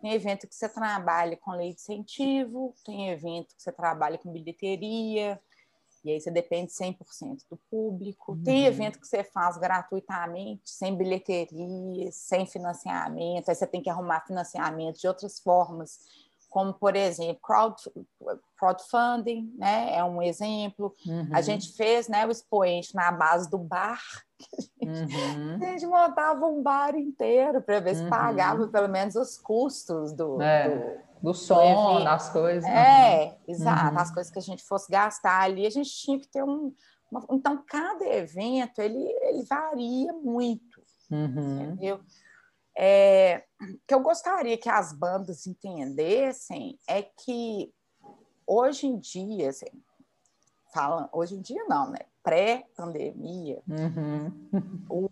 [0.00, 4.30] Tem evento que você trabalha com lei de incentivo, tem evento que você trabalha com
[4.30, 5.40] bilheteria,
[6.04, 8.32] e aí você depende 100% do público.
[8.32, 8.42] Uhum.
[8.42, 14.20] Tem evento que você faz gratuitamente, sem bilheteria, sem financiamento, aí você tem que arrumar
[14.20, 15.98] financiamento de outras formas
[16.48, 17.76] como, por exemplo, crowd,
[18.58, 19.94] crowdfunding, né?
[19.94, 20.94] É um exemplo.
[21.06, 21.28] Uhum.
[21.32, 24.00] A gente fez né, o expoente na base do bar.
[24.80, 25.58] Uhum.
[25.62, 28.08] A gente montava um bar inteiro para ver se uhum.
[28.08, 30.68] pagava pelo menos os custos do, é,
[31.20, 32.64] do, do, som, do das coisas.
[32.64, 33.94] É, exato.
[33.94, 34.00] Uhum.
[34.00, 36.72] As coisas que a gente fosse gastar ali, a gente tinha que ter um.
[37.10, 40.82] Uma, então, cada evento ele, ele varia muito.
[41.10, 41.62] Uhum.
[41.62, 42.00] Entendeu?
[42.80, 43.42] É,
[43.88, 47.74] que eu gostaria que as bandas entendessem é que
[48.46, 49.82] hoje em dia, assim,
[50.72, 51.98] falam, hoje em dia não, né?
[52.22, 54.48] Pré-pandemia, uhum.
[54.88, 55.10] o,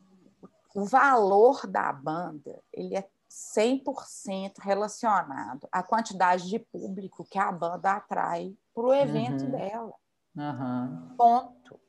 [0.76, 7.94] o valor da banda ele é 100% relacionado à quantidade de público que a banda
[7.94, 9.50] atrai para o evento uhum.
[9.50, 9.94] dela.
[10.36, 11.16] Uhum.
[11.16, 11.80] Ponto.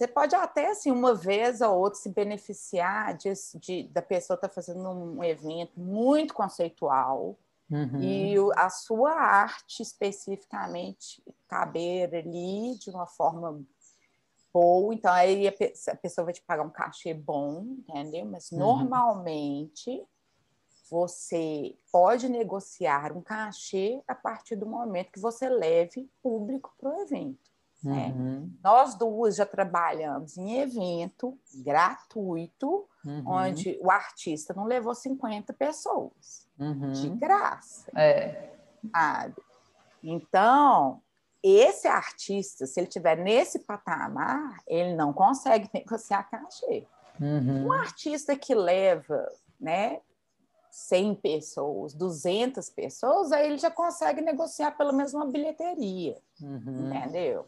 [0.00, 4.48] Você pode até, assim, uma vez ou outra se beneficiar de, de da pessoa estar
[4.48, 7.38] tá fazendo um evento muito conceitual
[7.70, 8.00] uhum.
[8.00, 13.62] e a sua arte especificamente caber ali de uma forma
[14.50, 14.94] boa.
[14.94, 18.24] Então, aí a pessoa vai te pagar um cachê bom, entendeu?
[18.24, 18.58] Mas, uhum.
[18.58, 20.02] normalmente,
[20.90, 27.02] você pode negociar um cachê a partir do momento que você leve público para o
[27.02, 27.49] evento.
[27.82, 28.12] Né?
[28.14, 28.52] Uhum.
[28.62, 33.22] Nós duas já trabalhamos em evento gratuito, uhum.
[33.26, 36.92] onde o artista não levou 50 pessoas, uhum.
[36.92, 37.90] de graça.
[37.96, 38.50] É.
[38.92, 39.36] Sabe?
[40.02, 41.00] Então,
[41.42, 46.86] esse artista, se ele estiver nesse patamar, ele não consegue negociar cachê.
[47.18, 47.66] Uhum.
[47.66, 49.26] Um artista que leva
[49.58, 50.00] né,
[50.70, 56.88] 100 pessoas, 200 pessoas, aí ele já consegue negociar pelo menos uma bilheteria, uhum.
[56.88, 57.46] entendeu?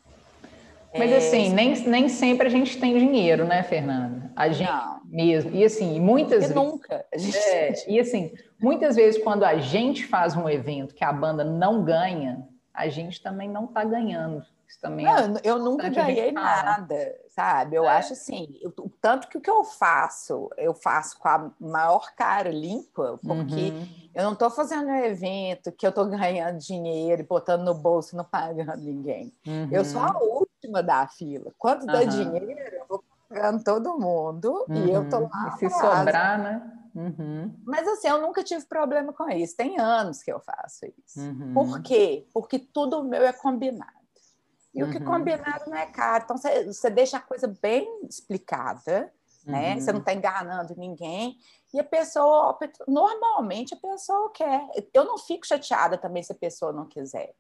[0.94, 4.30] Mas é, assim, nem, nem sempre a gente tem dinheiro, né, Fernanda?
[4.36, 5.00] A gente não.
[5.06, 5.54] mesmo.
[5.54, 6.54] E assim, muitas vezes.
[6.54, 7.04] nunca.
[7.12, 11.82] É, e assim, muitas vezes, quando a gente faz um evento que a banda não
[11.82, 14.44] ganha, a gente também não está ganhando.
[14.72, 17.76] Isso também não, é eu nunca ganhei nada, sabe?
[17.76, 17.88] Eu é.
[17.88, 22.50] acho assim, o tanto que o que eu faço, eu faço com a maior cara
[22.50, 23.88] limpa, porque uhum.
[24.14, 28.14] eu não estou fazendo um evento que eu estou ganhando dinheiro e botando no bolso
[28.14, 29.30] e não pagando ninguém.
[29.46, 29.68] Uhum.
[29.70, 30.18] Eu sou a
[30.62, 31.52] última da fila.
[31.58, 34.86] Quando dá dinheiro, eu vou pagando todo mundo uhum.
[34.86, 35.28] e eu tô uhum.
[35.32, 35.54] lá.
[35.54, 36.78] E se sobrar, né?
[36.94, 37.54] Uhum.
[37.64, 39.56] Mas assim, eu nunca tive problema com isso.
[39.56, 41.20] Tem anos que eu faço isso.
[41.20, 41.54] Uhum.
[41.54, 42.28] Por quê?
[42.32, 43.90] Porque tudo meu é combinado.
[44.74, 45.06] E o que é uhum.
[45.06, 46.24] combinado não é caro.
[46.24, 49.12] Então, você, você deixa a coisa bem explicada,
[49.44, 49.78] né?
[49.78, 51.36] Você não está enganando ninguém.
[51.74, 54.66] E a pessoa, normalmente, a pessoa quer.
[54.94, 57.34] Eu não fico chateada também se a pessoa não quiser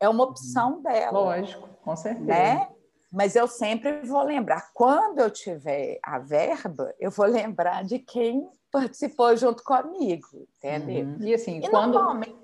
[0.00, 0.82] é uma opção uhum.
[0.82, 1.12] dela.
[1.12, 2.26] Lógico, com certeza.
[2.26, 2.68] Né?
[3.10, 8.46] Mas eu sempre vou lembrar, quando eu tiver a verba, eu vou lembrar de quem
[8.70, 11.06] participou junto comigo, entendeu?
[11.06, 11.16] Uhum.
[11.20, 11.94] E assim, e quando.
[11.94, 12.36] Normalmente...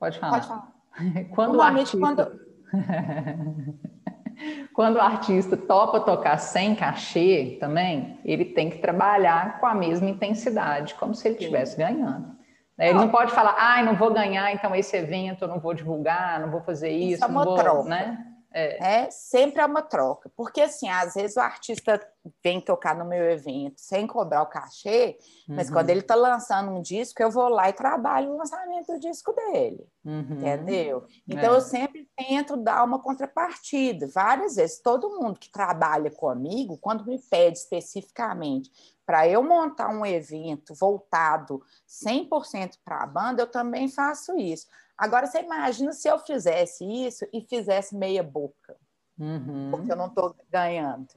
[0.00, 0.32] Pode falar.
[0.32, 0.72] Pode falar.
[1.32, 2.26] quando normalmente, o artista...
[2.26, 2.52] quando.
[4.74, 10.10] quando o artista topa tocar sem cachê também, ele tem que trabalhar com a mesma
[10.10, 12.36] intensidade, como se ele estivesse ganhando.
[12.76, 12.88] Né?
[12.88, 16.40] Ele não pode falar, ai, não vou ganhar, então esse evento eu não vou divulgar,
[16.40, 17.14] não vou fazer isso.
[17.14, 17.88] isso é uma vou, troca.
[17.88, 18.32] Né?
[18.54, 19.04] É.
[19.04, 19.10] é.
[19.10, 20.30] Sempre é uma troca.
[20.36, 22.00] Porque, assim, às vezes o artista
[22.42, 25.56] vem tocar no meu evento sem cobrar o cachê, uhum.
[25.56, 29.00] mas quando ele está lançando um disco, eu vou lá e trabalho o lançamento do
[29.00, 29.84] disco dele.
[30.04, 30.38] Uhum.
[30.38, 31.06] Entendeu?
[31.26, 31.56] Então, é.
[31.56, 34.06] eu sempre tento dar uma contrapartida.
[34.12, 38.70] Várias vezes, todo mundo que trabalha comigo, quando me pede especificamente
[39.04, 44.66] para eu montar um evento voltado 100% para a banda, eu também faço isso.
[44.96, 48.76] Agora, você imagina se eu fizesse isso e fizesse meia boca,
[49.18, 49.68] uhum.
[49.70, 51.08] porque eu não estou ganhando.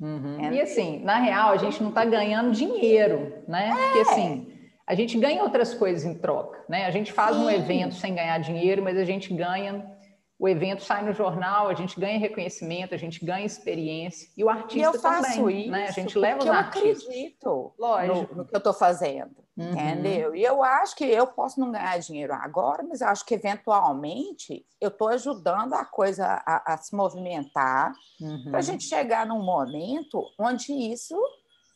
[0.00, 0.44] Uhum.
[0.44, 3.70] É, e assim, na real, a gente não está ganhando dinheiro, né?
[3.70, 3.74] É.
[3.74, 4.52] Porque assim,
[4.86, 6.86] a gente ganha outras coisas em troca, né?
[6.86, 7.44] A gente faz Sim.
[7.44, 9.97] um evento sem ganhar dinheiro, mas a gente ganha
[10.38, 14.48] o evento sai no jornal, a gente ganha reconhecimento, a gente ganha experiência e o
[14.48, 15.88] artista e eu faço também, isso, né?
[15.88, 17.02] A gente leva os eu artistas.
[17.02, 18.34] acredito Lógico.
[18.34, 19.72] No, no que eu estou fazendo, uhum.
[19.72, 20.36] entendeu?
[20.36, 24.64] E eu acho que eu posso não ganhar dinheiro agora, mas eu acho que eventualmente
[24.80, 28.50] eu estou ajudando a coisa a, a se movimentar uhum.
[28.50, 31.16] para a gente chegar num momento onde isso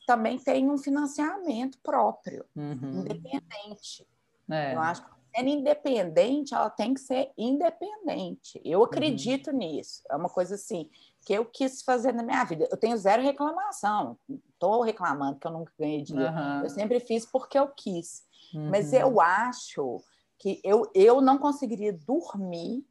[0.06, 3.00] também tem um financiamento próprio, uhum.
[3.00, 4.06] independente.
[4.50, 4.74] É.
[4.74, 8.60] Eu acho que sendo independente, ela tem que ser independente.
[8.64, 8.84] Eu uhum.
[8.84, 9.58] acredito uhum.
[9.58, 10.02] nisso.
[10.10, 10.88] É uma coisa assim
[11.24, 12.68] que eu quis fazer na minha vida.
[12.70, 14.18] Eu tenho zero reclamação.
[14.28, 16.32] Estou reclamando que eu nunca ganhei dinheiro.
[16.32, 16.62] Uhum.
[16.62, 18.24] Eu sempre fiz porque eu quis.
[18.54, 18.70] Uhum.
[18.70, 20.02] Mas eu acho
[20.38, 22.84] que eu, eu não conseguiria dormir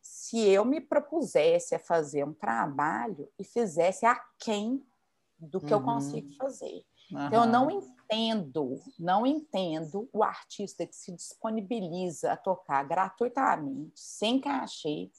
[0.00, 4.82] se eu me propusesse a fazer um trabalho e fizesse aquém
[5.38, 6.84] do que eu consigo fazer.
[7.10, 7.97] Então, eu não entendo,
[8.98, 15.10] não entendo o artista que se disponibiliza a tocar gratuitamente, sem cachê,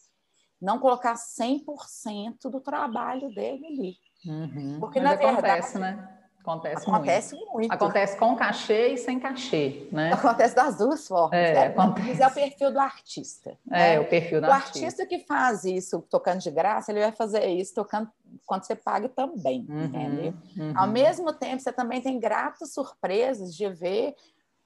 [0.61, 3.97] não colocar 100% do trabalho dele ali.
[4.25, 4.79] Uhum.
[4.79, 6.18] Porque, Mas na acontece, verdade, né?
[6.41, 7.51] Acontece, acontece muito.
[7.51, 7.71] muito.
[7.71, 10.13] Acontece com cachê e sem cachê, né?
[10.13, 11.37] Acontece das duas formas.
[11.37, 11.67] É, né?
[11.67, 12.21] acontece.
[12.21, 13.57] é o perfil do artista.
[13.69, 13.99] É, né?
[13.99, 14.79] o perfil do o artista.
[14.79, 18.09] O artista que faz isso tocando de graça, ele vai fazer isso tocando
[18.45, 20.33] quando você paga também, uhum, entendeu?
[20.57, 20.73] Uhum.
[20.75, 24.15] Ao mesmo tempo, você também tem gratas surpresas de ver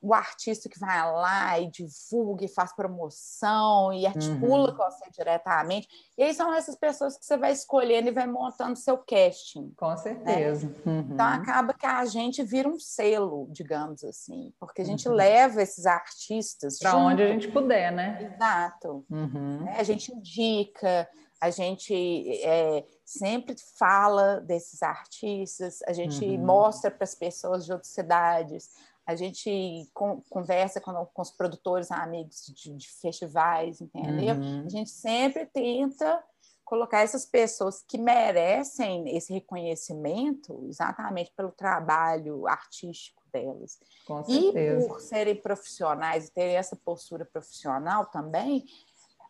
[0.04, 4.76] o artista que vai lá e divulga e faz promoção e articula uhum.
[4.76, 5.88] com você diretamente.
[6.18, 9.74] E aí são essas pessoas que você vai escolhendo e vai montando seu casting.
[9.78, 9.98] Com né?
[9.98, 10.68] certeza.
[10.68, 10.76] Né?
[10.86, 11.08] Uhum.
[11.14, 15.16] Então acaba que a gente vira um selo, digamos assim, porque a gente uhum.
[15.16, 18.34] leva esses artistas para onde a gente puder, né?
[18.36, 19.06] Exato.
[19.10, 19.66] Uhum.
[19.70, 21.08] A gente indica,
[21.40, 26.46] a gente é, sempre fala desses artistas, a gente uhum.
[26.46, 28.70] mostra para as pessoas de outras cidades,
[29.06, 29.90] a gente
[30.30, 34.36] conversa com, com, os produtores amigos de, de festivais, entendeu?
[34.36, 34.66] Uhum.
[34.66, 36.24] A gente sempre tenta
[36.64, 43.78] colocar essas pessoas que merecem esse reconhecimento exatamente pelo trabalho artístico delas.
[44.08, 44.86] Com certeza.
[44.86, 48.64] E por serem profissionais e terem essa postura profissional também,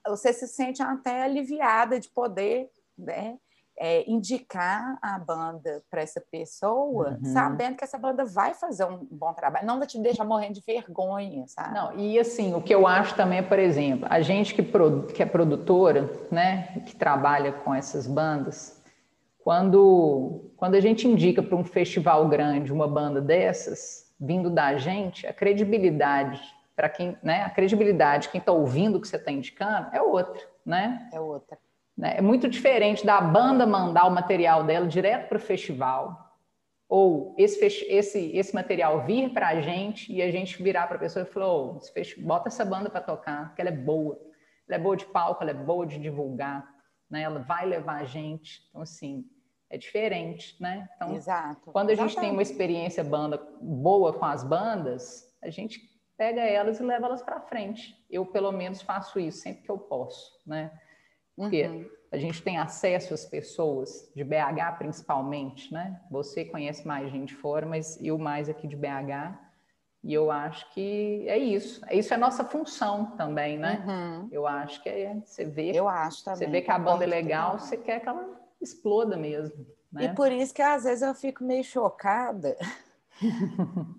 [0.08, 3.40] você se sente até aliviada de poder né,
[3.78, 7.34] é, indicar a banda para essa pessoa, uhum.
[7.34, 10.62] sabendo que essa banda vai fazer um bom trabalho, não vai te deixar morrendo de
[10.66, 11.74] vergonha, sabe?
[11.74, 15.08] Não, e assim, o que eu acho também é, por exemplo, a gente que, produ
[15.08, 18.82] que é produtora, né, que trabalha com essas bandas,
[19.40, 25.28] quando, quando a gente indica para um festival grande uma banda dessas, vindo da gente,
[25.28, 26.42] a credibilidade
[26.76, 30.42] para quem, né, a credibilidade, quem está ouvindo o que você está indicando, é outra,
[30.66, 31.08] né?
[31.12, 31.58] É outra.
[31.98, 32.16] Né?
[32.18, 36.24] É muito diferente da banda mandar o material dela direto para o festival,
[36.90, 41.00] ou esse, esse, esse material vir para a gente e a gente virar para a
[41.00, 41.80] pessoa e falar: oh,
[42.20, 44.20] bota essa banda para tocar, que ela é boa.
[44.68, 46.66] Ela é boa de palco, ela é boa de divulgar,
[47.10, 47.24] né?
[47.24, 48.62] ela vai levar a gente.
[48.70, 49.26] Então, assim,
[49.70, 50.88] é diferente, né?
[50.96, 51.72] Então, Exato.
[51.72, 55.82] quando a gente tem uma experiência banda boa com as bandas, a gente
[56.16, 57.94] pega elas e leva elas para frente.
[58.10, 60.72] Eu, pelo menos, faço isso sempre que eu posso, né?
[61.36, 61.90] Porque uhum.
[62.12, 66.00] a gente tem acesso às pessoas, de BH principalmente, né?
[66.12, 69.38] Você conhece mais gente fora, mas eu mais aqui de BH.
[70.04, 71.82] E eu acho que é isso.
[71.90, 73.84] Isso é nossa função também, né?
[73.88, 74.28] Uhum.
[74.32, 75.16] Eu acho que é.
[75.24, 76.40] Você vê, eu acho também.
[76.40, 78.30] Você vê que a banda é legal, você quer que ela
[78.62, 79.66] exploda mesmo.
[79.92, 80.06] Né?
[80.06, 82.58] E por isso que às vezes eu fico meio chocada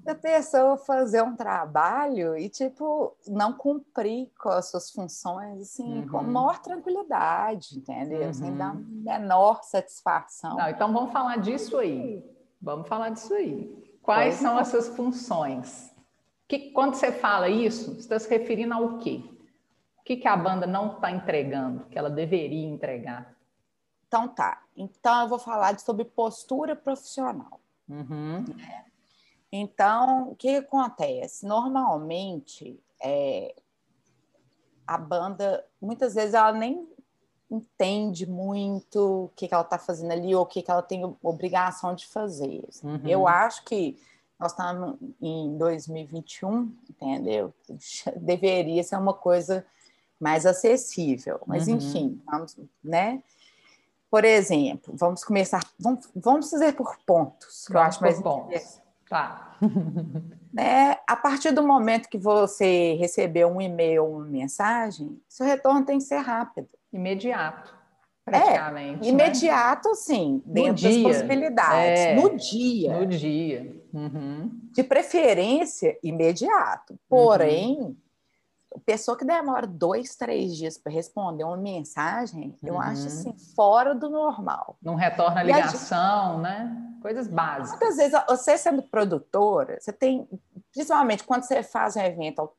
[0.06, 6.08] a pessoa fazer um trabalho e, tipo, não cumprir com as suas funções, assim, uhum.
[6.08, 8.26] com a maior tranquilidade, entendeu?
[8.26, 8.34] Uhum.
[8.34, 10.56] Sem dar menor satisfação.
[10.56, 12.24] Não, então vamos falar disso aí.
[12.60, 13.98] Vamos falar disso aí.
[14.02, 14.60] Quais pois são não.
[14.60, 15.94] as suas funções?
[16.46, 19.22] Que, quando você fala isso, você está se referindo ao quê?
[19.98, 23.34] O que, que a banda não está entregando, que ela deveria entregar?
[24.06, 24.62] Então tá.
[24.76, 27.60] Então eu vou falar sobre postura profissional.
[27.88, 28.44] Uhum.
[28.60, 28.93] É.
[29.56, 31.46] Então, o que acontece?
[31.46, 33.54] Normalmente, é,
[34.84, 36.88] a banda, muitas vezes, ela nem
[37.48, 41.04] entende muito o que, que ela está fazendo ali ou o que, que ela tem
[41.22, 42.68] obrigação de fazer.
[42.82, 43.00] Uhum.
[43.04, 43.96] Eu acho que
[44.40, 47.54] nós estamos em 2021, entendeu?
[48.16, 49.64] Deveria ser uma coisa
[50.18, 51.76] mais acessível, mas uhum.
[51.76, 53.22] enfim, vamos, né?
[54.10, 58.83] Por exemplo, vamos começar, vamos, vamos fazer por pontos, que vamos eu acho mais pontos.
[59.08, 59.56] Tá.
[60.52, 60.96] né?
[61.06, 65.98] A partir do momento que você recebeu um e-mail ou uma mensagem, seu retorno tem
[65.98, 66.68] que ser rápido.
[66.92, 67.74] Imediato,
[68.24, 69.06] praticamente.
[69.06, 69.94] É, imediato, né?
[69.94, 72.00] sim, dentro das possibilidades.
[72.00, 73.00] É, no dia.
[73.00, 73.82] No dia.
[73.92, 74.50] Uhum.
[74.72, 76.98] De preferência, imediato.
[77.08, 78.03] Porém, uhum
[78.80, 82.80] pessoa que demora dois, três dias para responder uma mensagem, eu uhum.
[82.80, 84.76] acho assim, fora do normal.
[84.82, 86.42] Não retorna a ligação, gente...
[86.42, 86.90] né?
[87.00, 87.70] Coisas básicas.
[87.70, 90.28] Muitas vezes, você sendo produtora, você tem,
[90.72, 92.50] principalmente quando você faz um evento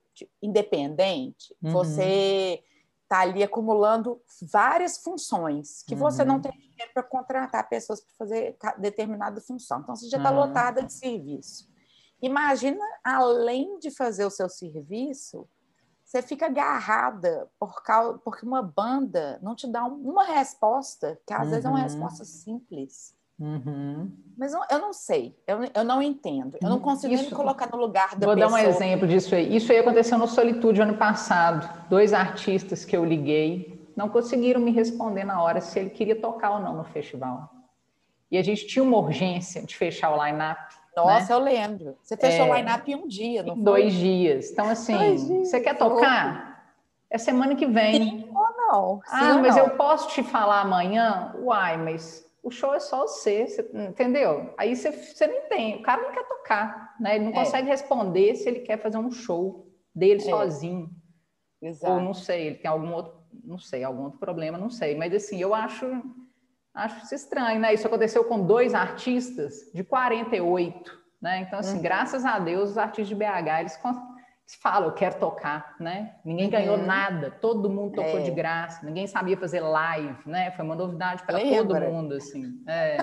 [0.41, 1.71] independente, uhum.
[1.71, 2.63] você
[3.03, 5.99] está ali acumulando várias funções que uhum.
[5.99, 6.41] você não uhum.
[6.41, 9.79] tem dinheiro para contratar pessoas para fazer determinada função.
[9.79, 11.67] Então, você já está lotada de serviço.
[12.21, 15.47] Imagina, além de fazer o seu serviço,
[16.05, 21.45] você fica agarrada por causa, porque uma banda não te dá uma resposta, que às
[21.45, 21.49] uhum.
[21.49, 21.83] vezes é uma uhum.
[21.83, 23.15] resposta simples.
[23.39, 24.11] Uhum.
[24.37, 27.35] Mas eu, eu, não sei, eu, eu não entendo, eu não consigo Isso, nem me
[27.35, 28.49] colocar no lugar da Vou pessoa.
[28.49, 29.53] dar um exemplo disso aí.
[29.53, 31.67] Isso aí aconteceu no Solitude ano passado.
[31.89, 36.51] Dois artistas que eu liguei não conseguiram me responder na hora se ele queria tocar
[36.51, 37.49] ou não no festival.
[38.29, 40.75] E a gente tinha uma urgência de fechar o line-up.
[40.95, 41.33] Nossa, né?
[41.33, 41.97] eu lembro.
[42.01, 43.63] Você fechou é, o line-up em um dia, não foi?
[43.63, 44.51] Dois dias.
[44.51, 46.55] Então, assim, você quer tocar?
[47.09, 48.03] É semana que vem.
[48.03, 49.01] Sim ou não?
[49.05, 49.63] Sim ah, mas não.
[49.63, 51.33] eu posso te falar amanhã?
[51.39, 54.53] Uai, mas o show é só você, você entendeu?
[54.57, 57.15] Aí você, você não tem, o cara não quer tocar, né?
[57.15, 57.35] Ele não é.
[57.35, 60.29] consegue responder se ele quer fazer um show dele é.
[60.29, 60.89] sozinho.
[61.61, 61.93] Exato.
[61.93, 64.95] Ou não sei, ele tem algum outro, não sei, algum outro problema, não sei.
[64.95, 65.85] Mas assim, eu acho
[66.75, 67.73] Acho isso estranho, né?
[67.73, 71.39] Isso aconteceu com dois artistas de 48, né?
[71.39, 71.81] Então, assim, uhum.
[71.81, 76.15] graças a Deus, os artistas de BH, eles, eles falam, eu quero tocar, né?
[76.25, 76.85] Ninguém ganhou uhum.
[76.85, 78.23] nada, todo mundo tocou é.
[78.23, 80.51] de graça, ninguém sabia fazer live, né?
[80.51, 82.61] Foi uma novidade para todo mundo, assim.
[82.67, 82.97] É.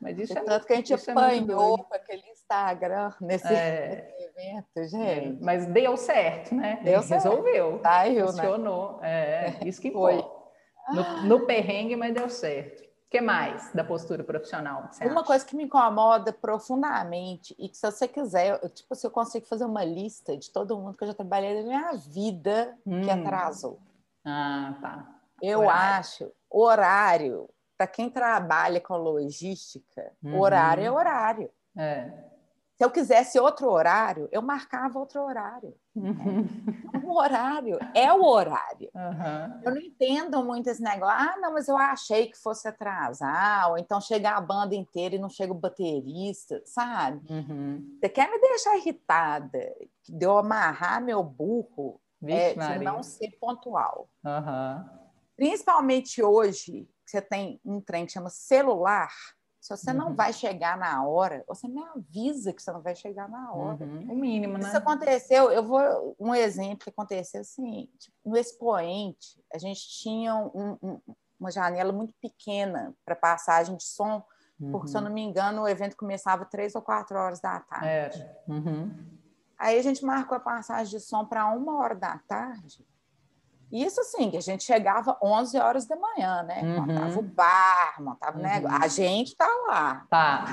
[0.00, 4.08] Mas isso é Tanto que a gente apanhou é com aquele Instagram nesse, é.
[4.18, 5.36] evento, gente.
[5.36, 5.44] É.
[5.44, 6.80] Mas deu certo, né?
[6.82, 7.24] Deu certo.
[7.24, 7.80] Resolveu.
[7.82, 8.32] Saiu, né?
[8.32, 8.98] Funcionou.
[9.02, 9.10] Né?
[9.10, 10.24] É, isso que foi
[10.92, 12.82] no, no perrengue, mas deu certo.
[12.82, 14.88] O que mais da postura profissional?
[15.02, 15.22] Uma acha?
[15.24, 19.46] coisa que me incomoda profundamente e que se você quiser, eu, tipo, se eu consigo
[19.46, 23.02] fazer uma lista de todo mundo que eu já trabalhei na minha vida hum.
[23.02, 23.80] que atrasou.
[24.24, 25.20] Ah, tá.
[25.42, 25.98] Eu horário.
[25.98, 27.48] acho horário
[27.80, 30.38] para quem trabalha com logística, uhum.
[30.38, 31.50] horário é horário.
[31.74, 32.12] É.
[32.76, 35.74] Se eu quisesse outro horário, eu marcava outro horário.
[35.94, 36.46] Uhum.
[37.04, 38.88] O horário é o horário.
[38.94, 39.60] Uhum.
[39.64, 41.16] Eu não entendo muito esse negócio.
[41.16, 45.18] Ah, não, mas eu achei que fosse atrasar, ou então chegar a banda inteira e
[45.18, 47.20] não chega o baterista, sabe?
[47.28, 47.98] Uhum.
[47.98, 49.74] Você quer me deixar irritada
[50.08, 54.08] de eu amarrar meu burro é, de não ser pontual.
[55.36, 59.10] Principalmente hoje, que você tem um trem que chama celular
[59.60, 59.96] se você uhum.
[59.96, 63.84] não vai chegar na hora, você me avisa que você não vai chegar na hora.
[63.84, 64.12] Uhum.
[64.12, 64.66] O mínimo, né?
[64.66, 66.16] Isso aconteceu, eu vou.
[66.18, 71.00] Um exemplo que aconteceu assim: tipo, no expoente, a gente tinha um, um,
[71.38, 74.24] uma janela muito pequena para passagem de som,
[74.58, 74.72] uhum.
[74.72, 75.08] porque, se eu uhum.
[75.08, 77.86] não me engano, o evento começava três ou quatro horas da tarde.
[77.86, 78.42] É.
[78.48, 78.90] Uhum.
[79.58, 82.86] Aí a gente marcou a passagem de som para uma hora da tarde.
[83.70, 86.60] Isso assim, que a gente chegava 11 horas da manhã, né?
[86.62, 86.86] Uhum.
[86.86, 88.48] Montava o bar, montava o uhum.
[88.48, 88.82] negócio.
[88.82, 90.06] A gente tá lá.
[90.10, 90.44] Tá.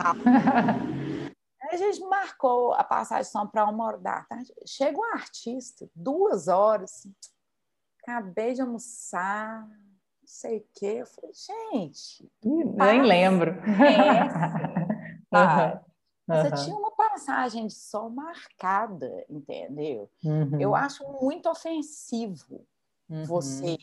[1.63, 4.53] Aí a gente marcou a passagem para uma hora da tarde.
[4.65, 7.07] Chega um artista, duas horas.
[8.03, 9.77] Acabei de almoçar, não
[10.25, 10.97] sei o quê.
[10.99, 12.31] Eu falei, gente.
[12.43, 13.55] Nem lembro.
[16.29, 20.09] É Você tinha uma passagem de sol marcada, entendeu?
[20.23, 20.59] Uhum.
[20.59, 22.65] Eu acho muito ofensivo
[23.09, 23.25] uhum.
[23.25, 23.77] você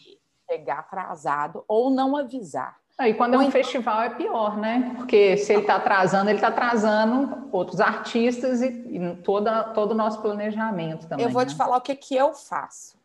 [0.50, 2.78] chegar atrasado ou não avisar.
[2.96, 3.52] Ah, e quando ou é um então...
[3.52, 4.94] festival é pior, né?
[4.96, 9.94] Porque se ele está atrasando, ele está atrasando outros artistas e, e toda, todo o
[9.94, 11.26] nosso planejamento também.
[11.26, 11.48] Eu vou né?
[11.48, 12.96] te falar o que, que eu faço.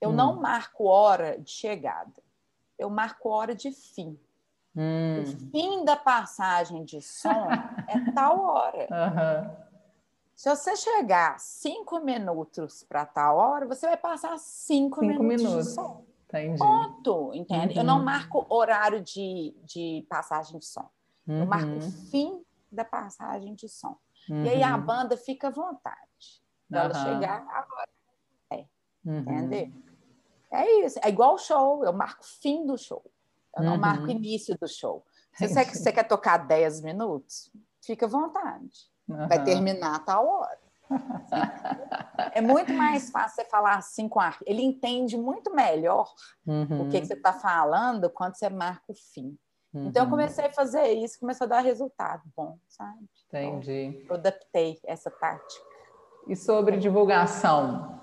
[0.00, 0.12] Eu hum.
[0.12, 2.22] não marco hora de chegada,
[2.78, 4.18] eu marco hora de fim.
[4.76, 5.22] Hum.
[5.22, 7.48] O fim da passagem de som
[7.88, 8.86] é tal hora.
[8.90, 9.71] Uhum.
[10.42, 15.68] Se você chegar cinco minutos para tal hora, você vai passar cinco, cinco minutos, minutos.
[15.68, 16.04] de som.
[16.24, 16.58] Entendi.
[16.58, 17.74] Ponto, entende?
[17.74, 17.80] Uhum.
[17.80, 18.04] Eu não uhum.
[18.04, 20.90] marco horário de, de passagem de som.
[21.28, 21.42] Uhum.
[21.42, 23.96] Eu marco o fim da passagem de som.
[24.28, 24.44] Uhum.
[24.44, 24.84] E aí a uhum.
[24.84, 26.42] banda fica à vontade.
[26.72, 27.88] Ela chegar agora.
[28.50, 28.66] É.
[29.06, 29.72] Entendeu?
[30.50, 33.04] É isso, é igual o show, eu marco o fim do show,
[33.56, 33.78] eu não uhum.
[33.78, 35.06] marco o início do show.
[35.34, 37.48] Se você, você quer tocar 10 minutos,
[37.80, 38.90] fica à vontade.
[39.12, 39.28] Uhum.
[39.28, 40.58] Vai terminar a tal hora.
[42.32, 46.12] é muito mais fácil você falar assim com a Ele entende muito melhor
[46.46, 46.82] uhum.
[46.82, 49.36] o que, que você está falando quando você marca o fim.
[49.72, 49.86] Uhum.
[49.86, 50.10] Então, eu uhum.
[50.10, 53.08] comecei a fazer isso, começou a dar resultado bom, sabe?
[53.28, 54.02] Entendi.
[54.02, 55.64] Então, eu adaptei essa tática.
[56.28, 58.00] E sobre divulgação?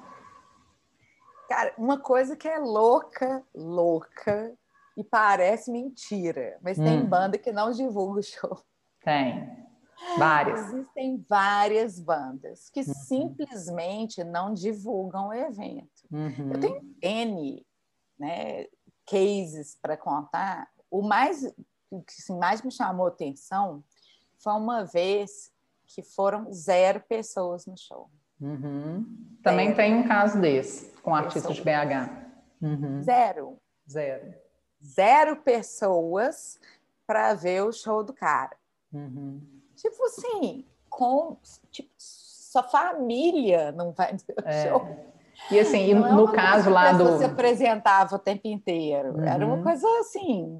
[1.48, 4.54] Cara, uma coisa que é louca, louca,
[4.98, 6.84] e parece mentira, mas hum.
[6.84, 8.60] tem banda que não divulga o show.
[9.02, 9.69] Tem.
[10.18, 10.60] Várias.
[10.68, 12.94] Existem várias bandas que uhum.
[12.94, 16.08] simplesmente não divulgam o evento.
[16.12, 16.54] Uhum.
[16.54, 17.66] Eu tenho N
[18.18, 18.66] né,
[19.06, 20.68] cases para contar.
[20.90, 21.44] O mais
[21.92, 23.84] o que assim, mais me chamou atenção
[24.38, 25.52] foi uma vez
[25.88, 28.10] que foram zero pessoas no show.
[28.40, 29.06] Uhum.
[29.44, 32.10] Também tem um caso desse, com artistas de BH.
[32.62, 33.02] Uhum.
[33.02, 33.60] Zero.
[33.90, 34.34] Zero.
[34.84, 36.60] Zero pessoas
[37.06, 38.56] para ver o show do cara.
[38.94, 39.59] Uhum.
[39.80, 41.38] Tipo assim, com
[41.72, 44.68] tipo, sua família não vai ver o é.
[44.68, 44.88] show.
[45.50, 47.06] E assim, não é no é caso lá do.
[47.06, 49.14] Você apresentava o tempo inteiro.
[49.14, 49.24] Uhum.
[49.24, 49.64] Era uma uhum.
[49.64, 50.60] coisa assim,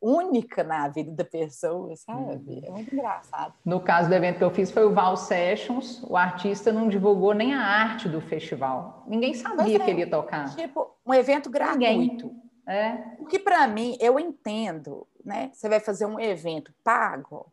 [0.00, 2.52] única na vida da pessoa, sabe?
[2.52, 2.62] Uhum.
[2.64, 3.54] É muito engraçado.
[3.64, 7.32] No caso do evento que eu fiz foi o Val Sessions, o artista não divulgou
[7.32, 9.04] nem a arte do festival.
[9.06, 10.54] Ninguém sabia é, que ele ia tocar.
[10.54, 12.26] Tipo, um evento gratuito.
[12.26, 12.44] Ninguém.
[12.66, 13.16] É.
[13.18, 15.50] O que para mim, eu entendo, né?
[15.52, 17.52] Você vai fazer um evento pago,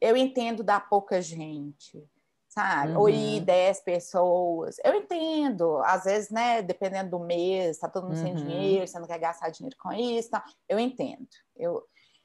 [0.00, 2.02] eu entendo dar pouca gente,
[2.48, 2.92] sabe?
[2.92, 3.00] Uhum.
[3.00, 4.76] Ou ir 10 pessoas.
[4.84, 8.22] Eu entendo, às vezes, né, dependendo do mês, tá todo mundo uhum.
[8.22, 10.44] sem dinheiro, você não quer gastar dinheiro com isso, tá?
[10.68, 11.28] eu entendo.
[11.54, 11.82] Eu,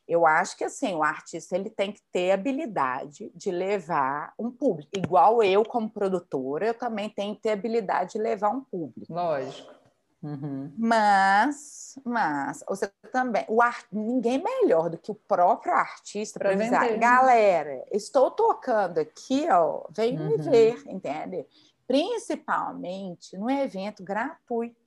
[0.07, 4.89] eu acho que assim, o artista ele tem que ter habilidade de levar um público.
[4.97, 9.13] Igual eu, como produtora, eu também tenho que ter habilidade de levar um público.
[9.13, 9.80] Lógico.
[10.23, 10.71] Uhum.
[10.77, 16.97] Mas, mas você também, o art, ninguém melhor do que o próprio artista para avisar,
[16.97, 20.29] galera, estou tocando aqui, ó, vem uhum.
[20.29, 21.45] me ver, entende?
[21.87, 24.79] Principalmente no evento gratuito.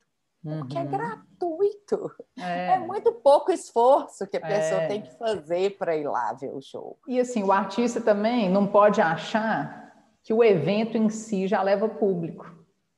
[0.43, 0.59] Uhum.
[0.59, 2.11] Porque é gratuito.
[2.39, 2.73] É.
[2.73, 2.79] é.
[2.79, 4.87] muito pouco esforço que a pessoa é.
[4.87, 6.97] tem que fazer para ir lá ver o show.
[7.07, 9.91] E assim, o artista também não pode achar
[10.23, 12.45] que o evento em si já leva público,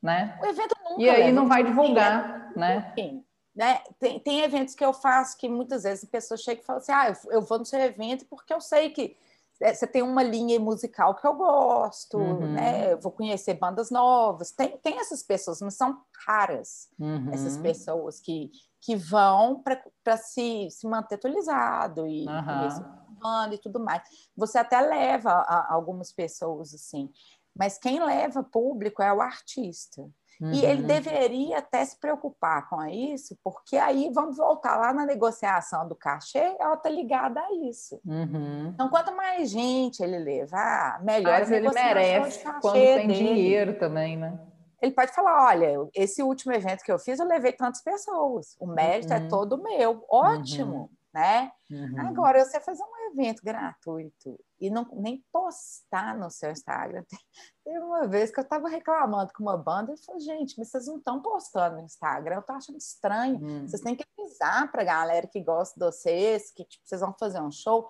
[0.07, 0.39] né?
[0.41, 2.93] O evento nunca E aí não vai divulgar, né?
[2.97, 3.81] Enfim, né?
[3.99, 6.91] Tem, tem eventos que eu faço que muitas vezes a pessoa chega e fala assim:
[6.93, 9.17] ah, eu, eu vou no seu evento porque eu sei que
[9.59, 12.53] é, você tem uma linha musical que eu gosto, uhum.
[12.53, 12.93] né?
[12.93, 14.51] Eu vou conhecer bandas novas.
[14.51, 17.31] Tem, tem essas pessoas, mas são raras uhum.
[17.33, 18.49] essas pessoas que,
[18.79, 23.17] que vão para se, se manter atualizado e uhum.
[23.19, 24.03] banda e tudo mais.
[24.37, 27.09] Você até leva a, a algumas pessoas assim,
[27.57, 30.03] mas quem leva público é o artista.
[30.39, 30.51] Uhum.
[30.51, 30.87] E ele uhum.
[30.87, 36.55] deveria até se preocupar com isso, porque aí vamos voltar lá na negociação do cachê,
[36.59, 37.99] ela está ligada a isso.
[38.05, 38.69] Uhum.
[38.73, 43.13] Então, quanto mais gente ele levar, melhor Mas ele merece quando tem dele.
[43.13, 44.39] dinheiro também, né?
[44.79, 48.67] Ele pode falar: olha, esse último evento que eu fiz, eu levei tantas pessoas, o
[48.67, 49.25] mérito é uhum.
[49.25, 50.91] é todo meu, ótimo.
[51.17, 51.51] Né?
[51.71, 52.07] Uhum.
[52.09, 57.03] Agora, você fazer um evento gratuito e não nem postar no seu Instagram.
[57.65, 60.85] Teve uma vez que eu estava reclamando com uma banda e falei, gente, mas vocês
[60.85, 63.39] não estão postando no Instagram, eu tô achando estranho.
[63.41, 63.67] Uhum.
[63.67, 67.15] Vocês têm que avisar para a galera que gosta de vocês, que tipo, vocês vão
[67.19, 67.87] fazer um show.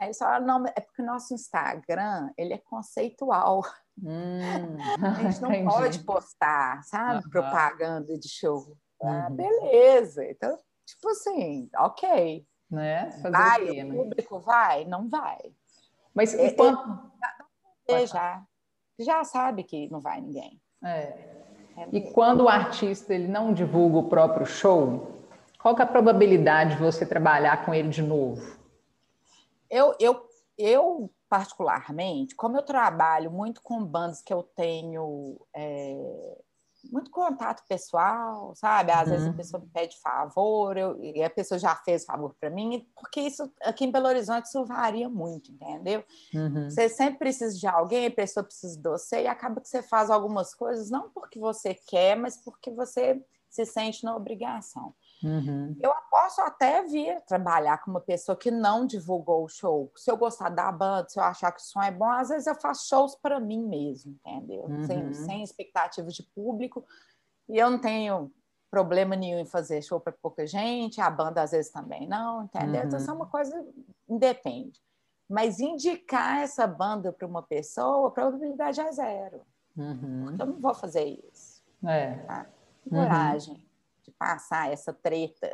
[0.00, 3.62] Aí eles falaram, não, é porque o nosso Instagram, ele é conceitual.
[3.98, 5.70] Hum, a gente não entendi.
[5.70, 7.24] pode postar, sabe?
[7.24, 7.30] Uhum.
[7.30, 8.76] Propaganda de show.
[9.02, 9.36] Ah, uhum.
[9.36, 10.22] beleza.
[10.26, 10.54] Então,
[10.84, 12.46] tipo assim, ok.
[12.70, 13.10] Né?
[13.22, 13.94] Fazer vai, o, quê, né?
[13.94, 14.84] o público vai?
[14.84, 15.38] Não vai.
[16.14, 17.10] Mas é, quando...
[17.88, 18.42] é, já,
[18.98, 20.60] já sabe que não vai ninguém.
[20.82, 21.36] É.
[21.76, 25.12] É e quando o artista ele não divulga o próprio show,
[25.60, 28.56] qual é a probabilidade de você trabalhar com ele de novo?
[29.68, 36.38] Eu, eu, eu particularmente, como eu trabalho muito com bandas que eu tenho é,
[36.90, 38.92] muito contato pessoal, sabe?
[38.92, 39.10] Às uhum.
[39.10, 39.36] vezes a uhum.
[39.36, 43.50] pessoa me pede favor, eu, e a pessoa já fez favor para mim, porque isso
[43.62, 46.04] aqui em Belo Horizonte isso varia muito, entendeu?
[46.34, 46.70] Uhum.
[46.70, 50.10] Você sempre precisa de alguém, a pessoa precisa de você, e acaba que você faz
[50.10, 54.94] algumas coisas não porque você quer, mas porque você se sente na obrigação.
[55.22, 55.76] Uhum.
[55.80, 59.90] Eu posso até vir trabalhar com uma pessoa que não divulgou o show.
[59.96, 62.46] Se eu gostar da banda, se eu achar que o som é bom, às vezes
[62.46, 64.64] eu faço shows para mim mesmo, entendeu?
[64.64, 64.84] Uhum.
[64.84, 66.84] Sem, sem expectativa de público.
[67.48, 68.30] E eu não tenho
[68.70, 72.82] problema nenhum em fazer show para pouca gente, a banda às vezes também não, entendeu?
[72.82, 72.86] Uhum.
[72.86, 73.30] Então, isso é uma uhum.
[73.30, 73.66] coisa,
[74.08, 74.80] independe.
[75.28, 79.40] Mas indicar essa banda para uma pessoa, a probabilidade é zero.
[79.76, 80.24] Uhum.
[80.26, 81.64] Porque eu não vou fazer isso.
[81.84, 82.14] É.
[82.18, 82.46] Tá?
[82.88, 83.65] Coragem
[84.06, 85.50] de passar essa treta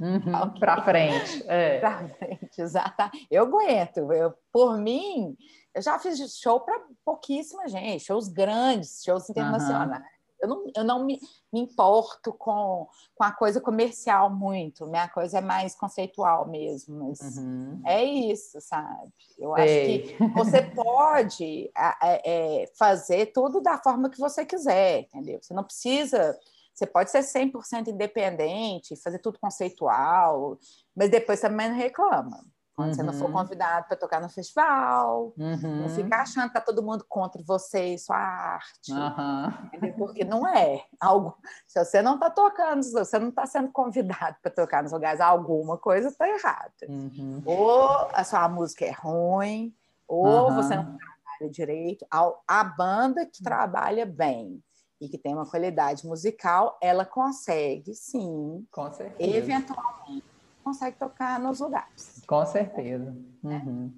[0.00, 0.20] uhum,
[0.58, 1.44] para frente.
[1.46, 1.78] É.
[1.80, 3.10] Para frente, exato.
[3.30, 4.12] Eu aguento.
[4.12, 5.36] Eu, por mim,
[5.74, 10.00] eu já fiz show para pouquíssima gente, shows grandes, shows internacionais.
[10.00, 10.08] Uhum.
[10.42, 11.20] Eu não, eu não me,
[11.52, 14.88] me, importo com, com a coisa comercial muito.
[14.88, 16.98] Minha coisa é mais conceitual mesmo.
[16.98, 17.80] Mas uhum.
[17.86, 19.12] é isso, sabe?
[19.38, 20.02] Eu Sei.
[20.02, 21.70] acho que você pode
[22.02, 25.38] é, é, fazer tudo da forma que você quiser, entendeu?
[25.40, 26.36] Você não precisa.
[26.74, 30.58] Você pode ser 100% independente, fazer tudo conceitual,
[30.96, 32.44] mas depois também não reclama.
[32.74, 32.94] Quando uhum.
[32.94, 33.32] você não for uhum.
[33.32, 35.82] convidado para tocar no festival, uhum.
[35.82, 38.92] não ficar achando que tá todo mundo contra você e sua arte.
[38.92, 39.92] Uhum.
[39.98, 40.82] Porque não é.
[40.98, 44.92] Algo, se você não está tocando, se você não está sendo convidado para tocar nos
[44.92, 46.72] lugares, alguma coisa está errada.
[46.88, 47.42] Uhum.
[47.44, 49.74] Ou a sua música é ruim,
[50.08, 52.06] ou você não trabalha direito.
[52.10, 54.62] A, a banda que trabalha bem
[55.02, 59.36] e que tem uma qualidade musical, ela consegue, sim, Com certeza.
[59.36, 60.24] eventualmente
[60.62, 62.22] consegue tocar nos lugares.
[62.24, 63.12] Com certeza.
[63.42, 63.92] Uhum.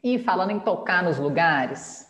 [0.00, 2.08] E falando em tocar nos lugares,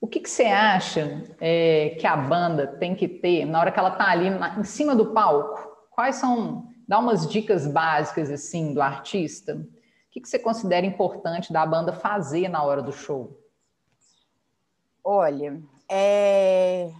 [0.00, 3.80] o que, que você acha é, que a banda tem que ter na hora que
[3.80, 5.76] ela está ali na, em cima do palco?
[5.90, 9.56] Quais são, dá umas dicas básicas assim do artista?
[9.56, 9.66] O
[10.12, 13.36] que, que você considera importante da banda fazer na hora do show?
[15.02, 15.60] Olha,
[15.90, 16.92] é...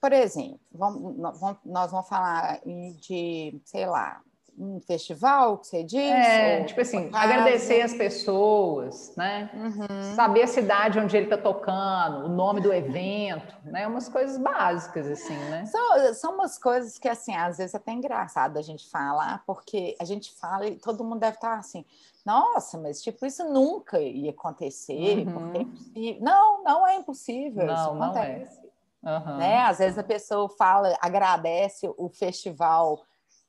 [0.00, 1.16] por exemplo, vamos,
[1.64, 2.60] nós vamos falar
[3.00, 4.20] de, sei lá,
[4.58, 6.10] um festival que você diz?
[6.10, 9.48] É, tipo assim, agradecer as pessoas, né?
[9.54, 10.14] Uhum.
[10.14, 13.86] Saber a cidade onde ele está tocando, o nome do evento, né?
[13.86, 15.64] Umas coisas básicas, assim, né?
[15.66, 19.96] São, são umas coisas que, assim, às vezes é até engraçado a gente falar, porque
[20.00, 21.84] a gente fala e todo mundo deve estar assim,
[22.26, 25.32] nossa, mas tipo, isso nunca ia acontecer, uhum.
[25.32, 26.18] porque é impossível.
[26.20, 28.56] Não, não é impossível, não, isso acontece.
[28.56, 28.67] Não é.
[29.08, 29.38] Uhum.
[29.38, 29.62] Né?
[29.62, 33.02] Às vezes a pessoa fala, agradece o festival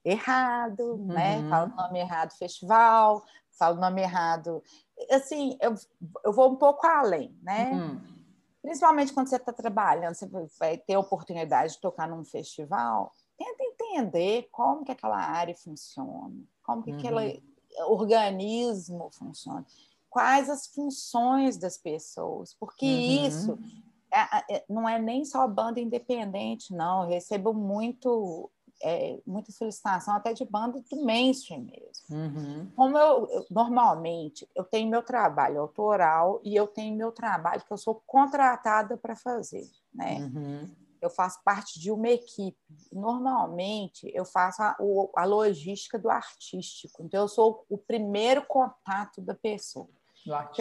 [0.05, 1.37] errado, né?
[1.37, 1.43] uhum.
[1.43, 1.49] né?
[1.49, 4.63] Fala o nome errado festival, fala o nome errado.
[5.11, 5.75] Assim, eu,
[6.23, 7.71] eu vou um pouco além, né?
[7.71, 8.01] Uhum.
[8.61, 13.63] Principalmente quando você está trabalhando, você vai ter a oportunidade de tocar num festival, tenta
[13.63, 16.97] entender como que aquela área funciona, como que uhum.
[16.97, 17.43] aquele
[17.87, 19.65] organismo funciona,
[20.09, 23.27] quais as funções das pessoas, porque uhum.
[23.27, 23.59] isso
[24.11, 27.03] é, é, não é nem só banda independente, não.
[27.03, 28.49] Eu recebo muito
[28.81, 32.05] é, muita solicitação até de banda do mainstream mesmo.
[32.09, 32.71] Uhum.
[32.75, 37.71] Como eu, eu, normalmente eu tenho meu trabalho autoral e eu tenho meu trabalho que
[37.71, 40.19] eu sou contratada para fazer, né?
[40.19, 40.69] Uhum.
[41.01, 42.57] Eu faço parte de uma equipe.
[42.91, 44.75] Normalmente eu faço a,
[45.15, 47.03] a logística do artístico.
[47.03, 49.87] Então eu sou o primeiro contato da pessoa.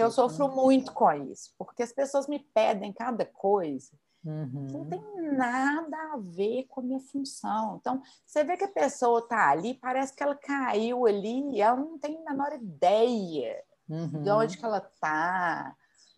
[0.00, 0.54] Eu sofro né?
[0.54, 3.90] muito com isso, porque as pessoas me pedem cada coisa
[4.24, 4.66] Uhum.
[4.70, 7.78] Não tem nada a ver com a minha função.
[7.80, 11.76] Então, você vê que a pessoa está ali, parece que ela caiu ali, e ela
[11.76, 14.22] não tem a menor ideia uhum.
[14.22, 15.74] de onde que ela está,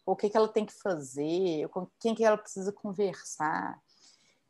[0.07, 3.79] o que, que ela tem que fazer, com quem que ela precisa conversar.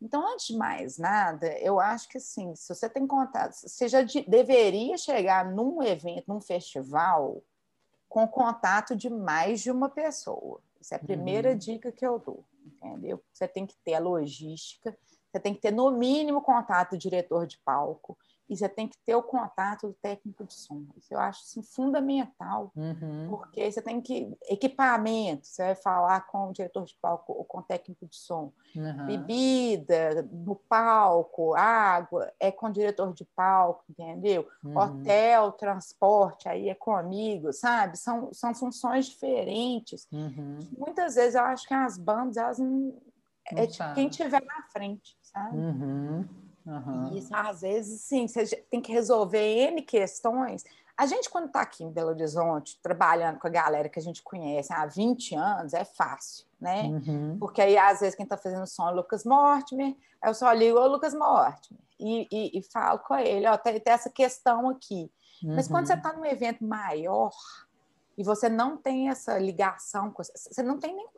[0.01, 4.01] Então, antes de mais nada, eu acho que assim, se você tem contato, você já
[4.01, 7.43] de, deveria chegar num evento, num festival,
[8.11, 10.61] com contato de mais de uma pessoa.
[10.79, 11.57] Essa é a primeira uhum.
[11.57, 13.23] dica que eu dou entendeu?
[13.33, 14.97] Você tem que ter a logística,
[15.31, 18.19] você tem que ter, no mínimo, contato do diretor de palco,
[18.51, 20.85] e você tem que ter o contato do técnico de som.
[20.97, 23.29] Isso eu acho assim, fundamental, uhum.
[23.31, 24.37] porque você tem que.
[24.49, 28.53] Equipamento, você vai falar com o diretor de palco ou com o técnico de som.
[28.75, 29.07] Uhum.
[29.07, 34.49] Bebida no palco, água, é com o diretor de palco, entendeu?
[34.65, 34.77] Uhum.
[34.77, 37.97] Hotel, transporte, aí é comigo, sabe?
[37.97, 40.09] São, são funções diferentes.
[40.11, 40.59] Uhum.
[40.77, 43.01] Muitas vezes eu acho que as bandas, elas não.
[43.53, 45.57] É de quem tiver na frente, sabe?
[46.71, 47.17] Uhum.
[47.17, 50.65] Isso, às vezes, sim, você tem que resolver N questões.
[50.97, 54.23] A gente, quando está aqui em Belo Horizonte, trabalhando com a galera que a gente
[54.23, 56.83] conhece há 20 anos, é fácil, né?
[56.83, 57.37] Uhum.
[57.41, 60.79] Porque aí, às vezes, quem está fazendo som é o Lucas Mortimer, eu só ligo
[60.79, 65.11] o Lucas Mortimer e, e, e falo com ele, ó, tem, tem essa questão aqui.
[65.43, 65.57] Uhum.
[65.57, 66.19] Mas quando você está uhum.
[66.19, 67.33] num evento maior
[68.17, 71.09] e você não tem essa ligação, você não tem nem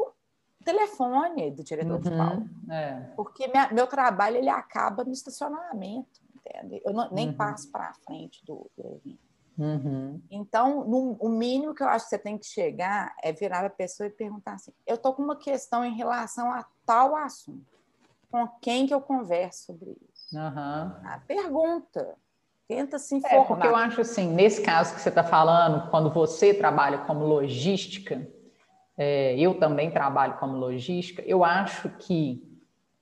[0.63, 2.49] telefone do diretor uhum, de palco.
[2.71, 2.95] É.
[3.17, 6.81] Porque minha, meu trabalho ele acaba no estacionamento, entende?
[6.85, 7.37] Eu não, nem uhum.
[7.37, 9.33] passo para frente do, do evento.
[9.59, 10.21] Uhum.
[10.31, 13.67] Então, no, o mínimo que eu acho que você tem que chegar é virar para
[13.67, 17.67] a pessoa e perguntar assim: eu estou com uma questão em relação a tal assunto.
[18.31, 20.39] Com quem que eu converso sobre isso?
[21.05, 22.17] A pergunta.
[22.67, 23.43] Tenta se informar.
[23.43, 27.27] É, porque eu acho assim, nesse caso que você está falando, quando você trabalha como
[27.27, 28.27] logística,
[28.97, 32.43] é, eu também trabalho como logística, eu acho que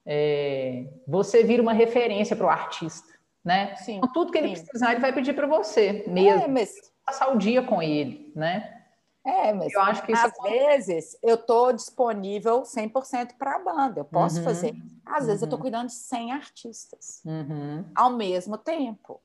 [0.07, 3.09] é, você vira uma referência para o artista,
[3.45, 3.75] né?
[3.77, 3.97] Sim.
[3.99, 4.65] Então, tudo que ele sim.
[4.65, 6.45] precisar, ele vai pedir para você mesmo.
[6.45, 6.91] É, mas...
[7.05, 8.81] Passar o dia com ele, né?
[9.25, 10.51] É, mas eu acho que às é...
[10.51, 14.45] vezes eu estou disponível 100% para a banda, eu posso uhum.
[14.45, 14.75] fazer.
[15.05, 15.27] Às uhum.
[15.27, 17.85] vezes eu estou cuidando de 100 artistas uhum.
[17.95, 19.21] ao mesmo tempo.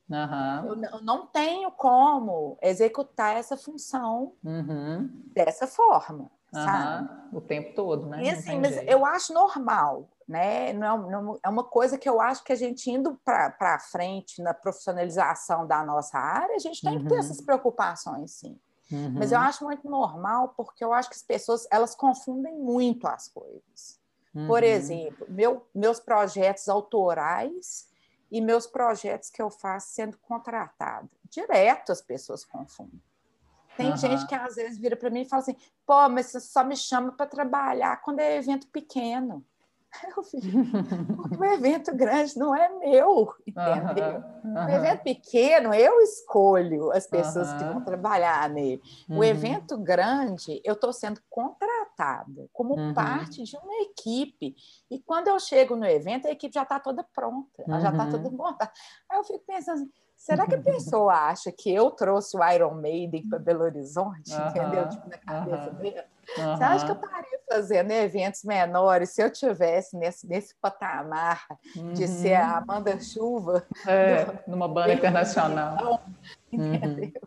[0.65, 5.09] Eu, eu, não tenho como executar essa função uhum.
[5.33, 6.29] dessa forma,
[6.63, 7.09] sabe?
[7.33, 8.23] O tempo todo, né?
[8.23, 8.89] E assim, mas jeito.
[8.89, 10.73] eu acho normal, né?
[10.73, 14.53] Não, não, é uma coisa que eu acho que a gente indo para frente na
[14.53, 17.19] profissionalização da nossa área, a gente tem que ter uhum.
[17.19, 18.59] essas preocupações, sim.
[18.91, 19.13] Uhum.
[19.17, 23.27] Mas eu acho muito normal porque eu acho que as pessoas elas confundem muito as
[23.27, 23.99] coisas.
[24.33, 24.47] Uhum.
[24.47, 27.87] Por exemplo, meu, meus projetos autorais
[28.29, 31.09] e meus projetos que eu faço sendo contratada.
[31.29, 33.01] Direto as pessoas confundem.
[33.77, 33.97] Tem uhum.
[33.97, 35.55] gente que às vezes vira para mim e fala assim:
[35.85, 39.45] pô, mas você só me chama para trabalhar quando é evento pequeno.
[40.15, 40.47] Eu fico,
[41.39, 44.23] o evento grande não é meu, entendeu?
[44.43, 44.65] Uhum, uhum.
[44.65, 47.57] O evento pequeno, eu escolho as pessoas uhum.
[47.57, 48.81] que vão trabalhar nele.
[49.09, 49.23] O uhum.
[49.23, 52.93] evento grande, eu estou sendo contratada como uhum.
[52.93, 54.55] parte de uma equipe.
[54.91, 58.05] E quando eu chego no evento, a equipe já está toda pronta, ela já está
[58.09, 58.71] toda montada.
[59.09, 59.91] Aí eu fico pensando assim,
[60.25, 64.39] Será que a pessoa acha que eu trouxe o Iron Maiden para Belo Horizonte, uh
[64.39, 64.89] -huh, entendeu?
[64.89, 66.05] Tipo, na cabeça uh -huh, dela.
[66.35, 66.57] Uh -huh.
[66.57, 71.45] Você acha que eu estaria fazendo eventos menores se eu tivesse nesse, nesse patamar
[71.93, 73.67] de ser a Amanda Chuva?
[73.85, 74.39] É, do...
[74.47, 76.01] numa banda internacional.
[76.51, 77.21] Entendeu?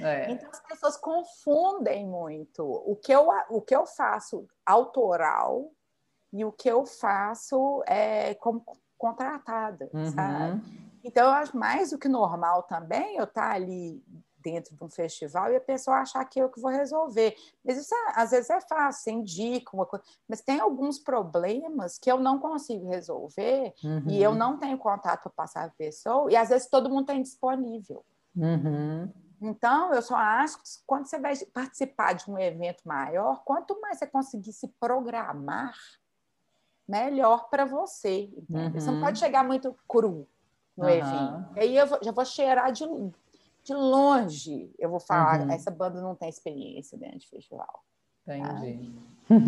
[0.00, 0.30] É.
[0.30, 5.70] Então as pessoas confundem muito o que, eu, o que eu faço autoral
[6.32, 8.64] e o que eu faço é, como
[8.96, 10.87] contratada, sabe?
[11.08, 14.04] Então, eu acho mais do que normal também eu estar ali
[14.42, 17.34] dentro de um festival e a pessoa achar que eu que vou resolver.
[17.64, 21.98] Mas isso é, às vezes é fácil, você indica uma coisa, mas tem alguns problemas
[21.98, 24.04] que eu não consigo resolver uhum.
[24.06, 27.22] e eu não tenho contato para passar a pessoa, e às vezes todo mundo tem
[27.22, 28.04] disponível.
[28.36, 29.10] Uhum.
[29.40, 33.98] Então, eu só acho que quando você vai participar de um evento maior, quanto mais
[33.98, 35.74] você conseguir se programar,
[36.86, 38.30] melhor para você.
[38.50, 38.72] Uhum.
[38.72, 39.04] Você não uhum.
[39.04, 40.28] pode chegar muito cru
[40.78, 40.90] no uhum.
[40.90, 41.46] evento.
[41.56, 42.84] Aí eu já vou cheirar de,
[43.64, 44.72] de longe.
[44.78, 45.52] Eu vou falar, uhum.
[45.52, 47.82] essa banda não tem experiência dentro de festival.
[48.26, 48.94] Entendi.
[49.28, 49.38] Ah.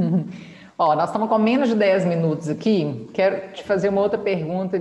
[0.76, 3.09] Ó, nós estamos com menos de 10 minutos aqui.
[3.14, 4.78] Quero te fazer uma outra pergunta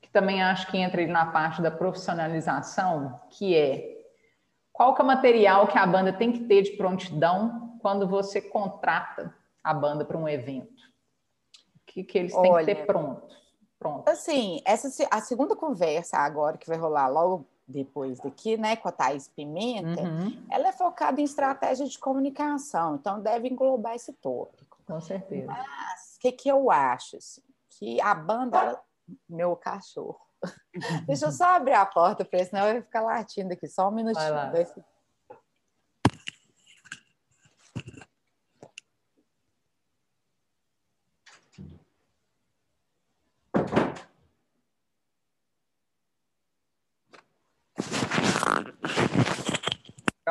[0.00, 3.92] que também acho que entra na parte da profissionalização, que é
[4.72, 8.40] qual que é o material que a banda tem que ter de prontidão quando você
[8.40, 10.82] contrata a banda para um evento?
[11.76, 13.41] O que, que eles têm Olha, que ter pronto?
[13.82, 14.08] Pronto.
[14.08, 18.92] Assim, essa, a segunda conversa agora que vai rolar logo depois daqui, né, com a
[18.92, 20.44] Thais Pimenta, uhum.
[20.50, 24.78] ela é focada em estratégia de comunicação, então deve englobar esse tópico.
[24.86, 25.46] Com certeza.
[25.46, 27.16] Mas o que, que eu acho?
[27.16, 28.82] Assim, que a banda, ela...
[29.28, 30.20] meu cachorro.
[31.06, 33.92] Deixa eu só abrir a porta para ele, senão vai ficar latindo aqui, só um
[33.92, 34.26] minutinho.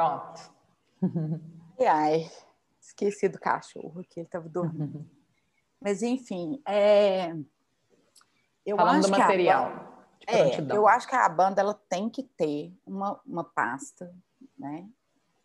[0.02, 0.52] Pronto.
[1.80, 2.32] Ai, ai,
[2.80, 5.06] esqueci do cachorro que ele estava dormindo.
[5.80, 7.36] Mas enfim, é...
[8.66, 9.70] eu Falando acho do material.
[9.70, 9.92] Banda...
[10.28, 14.14] É, eu acho que a banda ela tem que ter uma, uma pasta,
[14.58, 14.88] né,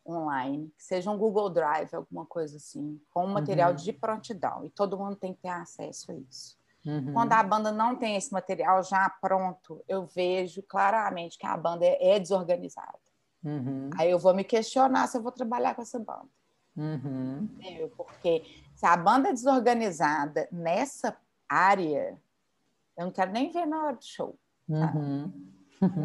[0.06, 3.76] online, que seja um Google Drive, alguma coisa assim, com um material uhum.
[3.76, 4.64] de prontidão.
[4.64, 6.58] E todo mundo tem que ter acesso a isso.
[6.84, 7.12] Uhum.
[7.14, 11.84] Quando a banda não tem esse material já pronto, eu vejo claramente que a banda
[11.84, 13.05] é, é desorganizada.
[13.46, 13.90] Uhum.
[13.96, 16.28] Aí eu vou me questionar se eu vou trabalhar com essa banda.
[16.76, 17.48] Uhum.
[17.96, 18.42] Porque
[18.74, 21.16] se a banda é desorganizada nessa
[21.48, 22.18] área,
[22.98, 24.36] eu não quero nem ver na hora do show.
[24.68, 25.32] Uhum.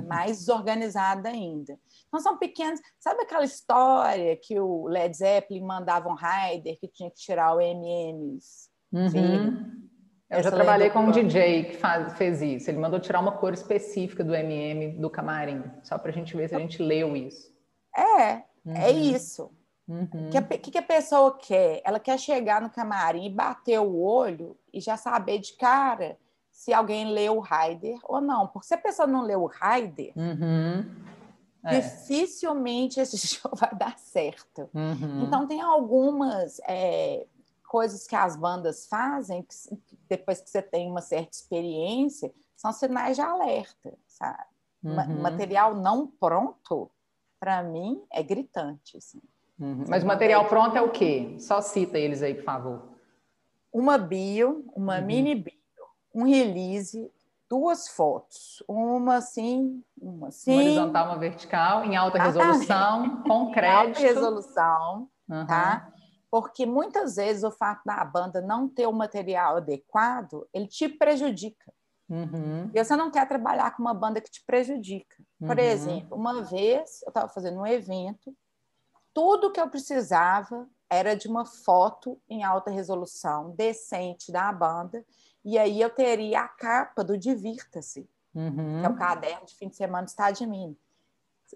[0.08, 1.80] Mais desorganizada ainda.
[2.08, 2.80] Então são pequenos.
[3.00, 7.60] Sabe aquela história que o Led Zeppelin mandava um rider que tinha que tirar o
[7.60, 8.70] MMs?
[8.94, 9.90] Uhum.
[10.32, 12.70] Eu já trabalhei com um DJ que faz, fez isso.
[12.70, 16.48] Ele mandou tirar uma cor específica do MM do camarim, só para a gente ver
[16.48, 17.52] se a gente leu isso.
[17.96, 18.76] É, é uhum.
[18.76, 19.52] é isso.
[19.88, 20.30] Uhum.
[20.30, 21.82] O que, que, a pessoa quer?
[21.84, 26.18] Ela quer chegar no camarim e bater o olho e já saber de cara
[26.50, 28.48] se alguém leu o rider ou não.
[28.48, 30.86] Porque se a pessoa não leu o rider, uhum.
[31.66, 31.82] é.
[31.82, 34.70] dificilmente esse show vai dar certo.
[34.74, 35.24] Uhum.
[35.24, 37.26] Então, tem algumas é,
[37.72, 39.56] coisas que as bandas fazem, que,
[40.10, 44.44] depois que você tem uma certa experiência, são sinais de alerta, sabe?
[44.84, 45.22] Uhum.
[45.22, 46.92] Material não pronto,
[47.40, 48.98] para mim, é gritante.
[48.98, 49.22] Assim.
[49.58, 49.86] Uhum.
[49.88, 51.38] Mas o material pronto é o quê?
[51.40, 52.90] Só cita eles aí, por favor.
[53.72, 55.06] Uma bio, uma uhum.
[55.06, 55.54] mini bio,
[56.14, 57.10] um release,
[57.50, 60.52] duas fotos, uma assim, uma assim.
[60.52, 64.02] Uma horizontal, uma vertical, em alta resolução, com crédito.
[64.02, 65.10] Em alta resolução,
[65.48, 65.94] tá?
[66.32, 71.74] Porque muitas vezes o fato da banda não ter o material adequado, ele te prejudica.
[72.10, 72.72] Uhum.
[72.74, 75.16] E você não quer trabalhar com uma banda que te prejudica.
[75.40, 75.64] Por uhum.
[75.64, 78.36] exemplo, uma vez eu estava fazendo um evento,
[79.14, 85.06] tudo que eu precisava era de uma foto em alta resolução, decente da banda,
[85.44, 88.80] e aí eu teria a capa do Divirta-se, uhum.
[88.80, 90.91] que é o caderno de fim de semana do Estado de Minas.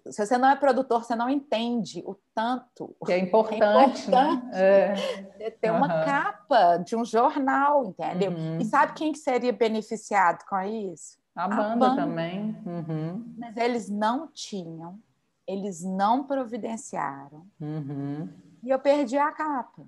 [0.10, 2.96] Se você não é produtor, você não entende o tanto.
[3.06, 5.52] Que é importante, é importante né?
[5.62, 6.06] ter uma uhum.
[6.06, 8.32] capa de um jornal, entendeu?
[8.32, 8.60] Uhum.
[8.60, 11.18] E sabe quem que seria beneficiado com isso?
[11.36, 12.58] A, a banda, banda, também.
[12.66, 13.34] Uhum.
[13.38, 15.00] Mas eles não tinham,
[15.48, 17.46] eles não providenciaram.
[17.60, 18.30] Uhum.
[18.64, 19.84] E eu perdi a capa.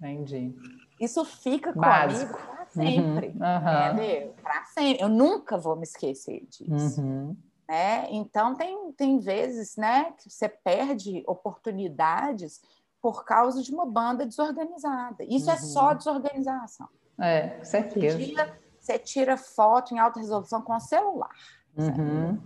[0.00, 0.54] Entendi.
[1.00, 2.32] Isso fica Básico.
[2.32, 3.28] comigo para sempre.
[3.28, 3.96] Uhum.
[3.96, 4.34] Entendeu?
[4.42, 5.02] Para sempre.
[5.02, 7.02] Eu nunca vou me esquecer disso.
[7.68, 8.06] Né?
[8.10, 12.62] Então, tem, tem vezes né, que você perde oportunidades
[13.00, 15.22] por causa de uma banda desorganizada.
[15.24, 15.52] Isso uhum.
[15.52, 15.96] é só uhum.
[15.96, 16.88] desorganização.
[17.20, 18.18] É, com certeza.
[18.18, 21.34] Você tira, você tira foto em alta resolução com o celular.
[21.76, 22.38] Uhum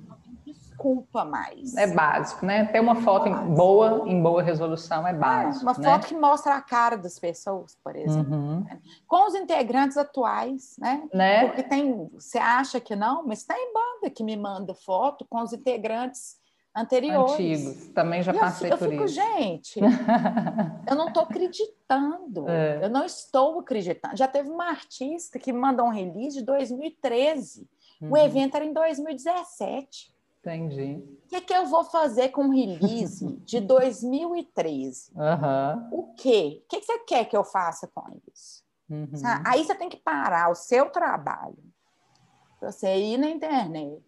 [0.82, 1.76] preocupa mais.
[1.76, 2.66] É básico, né?
[2.66, 5.64] Ter uma foto em boa, em boa resolução é, é básico.
[5.64, 5.90] É, uma né?
[5.90, 8.34] foto que mostra a cara das pessoas, por exemplo.
[8.34, 8.66] Uhum.
[9.06, 11.08] Com os integrantes atuais, né?
[11.14, 11.46] né?
[11.46, 15.52] Porque tem, você acha que não, mas tem banda que me manda foto com os
[15.52, 16.40] integrantes
[16.74, 17.32] anteriores.
[17.32, 19.14] Antigos, também já passei eu, por eu fico, isso.
[19.14, 19.78] gente,
[20.88, 22.80] eu não estou acreditando, é.
[22.82, 24.16] eu não estou acreditando.
[24.16, 27.68] Já teve uma artista que mandou um release de 2013,
[28.00, 28.12] uhum.
[28.12, 30.11] o evento era em 2017.
[30.42, 31.00] Entendi.
[31.24, 35.12] O que, é que eu vou fazer com o release de 2013?
[35.14, 35.88] Uhum.
[35.92, 36.62] O quê?
[36.64, 38.62] O que, que você quer que eu faça com isso?
[38.90, 39.08] Uhum.
[39.46, 41.56] Aí você tem que parar o seu trabalho,
[42.60, 44.02] você ir na internet,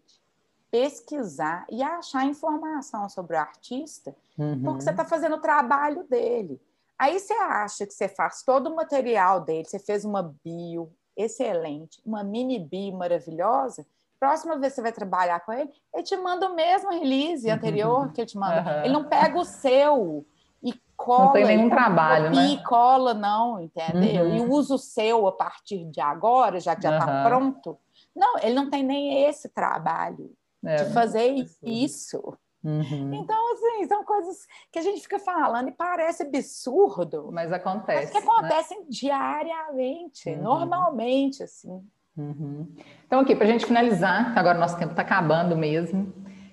[0.71, 4.61] pesquisar e achar informação sobre o artista, uhum.
[4.63, 6.61] porque você está fazendo o trabalho dele.
[6.99, 12.03] Aí você acha que você faz todo o material dele, você fez uma bio excelente,
[12.05, 13.87] uma mini bio maravilhosa,
[14.25, 18.11] próxima vez que você vai trabalhar com ele, ele te manda o mesmo release anterior
[18.13, 18.63] que ele te manda.
[18.63, 18.85] Uhum.
[18.85, 20.27] Ele não pega o seu
[20.63, 21.27] e cola.
[21.27, 22.47] Não tem nenhum trabalho, né?
[22.47, 24.25] E cola, não, entendeu?
[24.25, 24.37] Uhum.
[24.37, 27.29] E usa o seu a partir de agora, já que já está uhum.
[27.29, 27.79] pronto.
[28.17, 30.33] Não, ele não tem nem esse trabalho
[30.65, 32.37] é, de fazer isso.
[32.65, 33.13] Uhum.
[33.13, 37.29] Então, assim, são coisas que a gente fica falando e parece absurdo.
[37.31, 38.05] Mas acontece.
[38.05, 38.87] Mas que acontecem né?
[38.89, 40.43] diariamente, uhum.
[40.43, 41.87] normalmente, assim.
[42.17, 42.69] Uhum.
[43.07, 46.13] Então, aqui, para a gente finalizar, agora nosso tempo está acabando mesmo,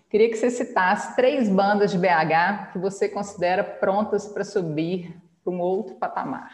[0.09, 5.53] queria que você citasse três bandas de BH que você considera prontas para subir para
[5.53, 6.51] um outro patamar.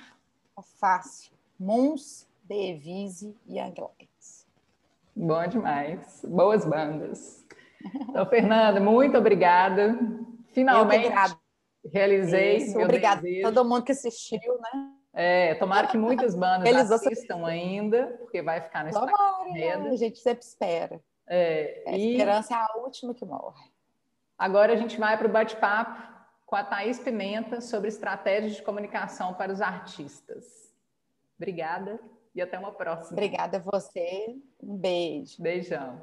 [0.57, 1.31] É fácil.
[1.59, 4.45] Mons, Devise e Anglex.
[5.15, 6.23] Bom demais.
[6.27, 7.45] Boas bandas.
[7.83, 9.97] Então, Fernanda, muito obrigada.
[10.53, 11.09] Finalmente
[11.91, 12.57] realizei.
[12.57, 14.96] Isso, obrigada a todo mundo que assistiu, né?
[15.19, 19.17] É, tomara que muitas bandas Eles assistam ainda, porque vai ficar no Instagram.
[19.17, 21.01] Tomara, a né, gente sempre espera.
[21.25, 22.11] É, a e...
[22.11, 23.71] esperança é a última que morre.
[24.37, 25.99] Agora a gente vai para o bate-papo
[26.45, 30.71] com a Thaís Pimenta sobre estratégias de comunicação para os artistas.
[31.35, 31.99] Obrigada
[32.35, 33.13] e até uma próxima.
[33.13, 34.35] Obrigada a você.
[34.61, 35.41] Um beijo.
[35.41, 35.99] Beijão.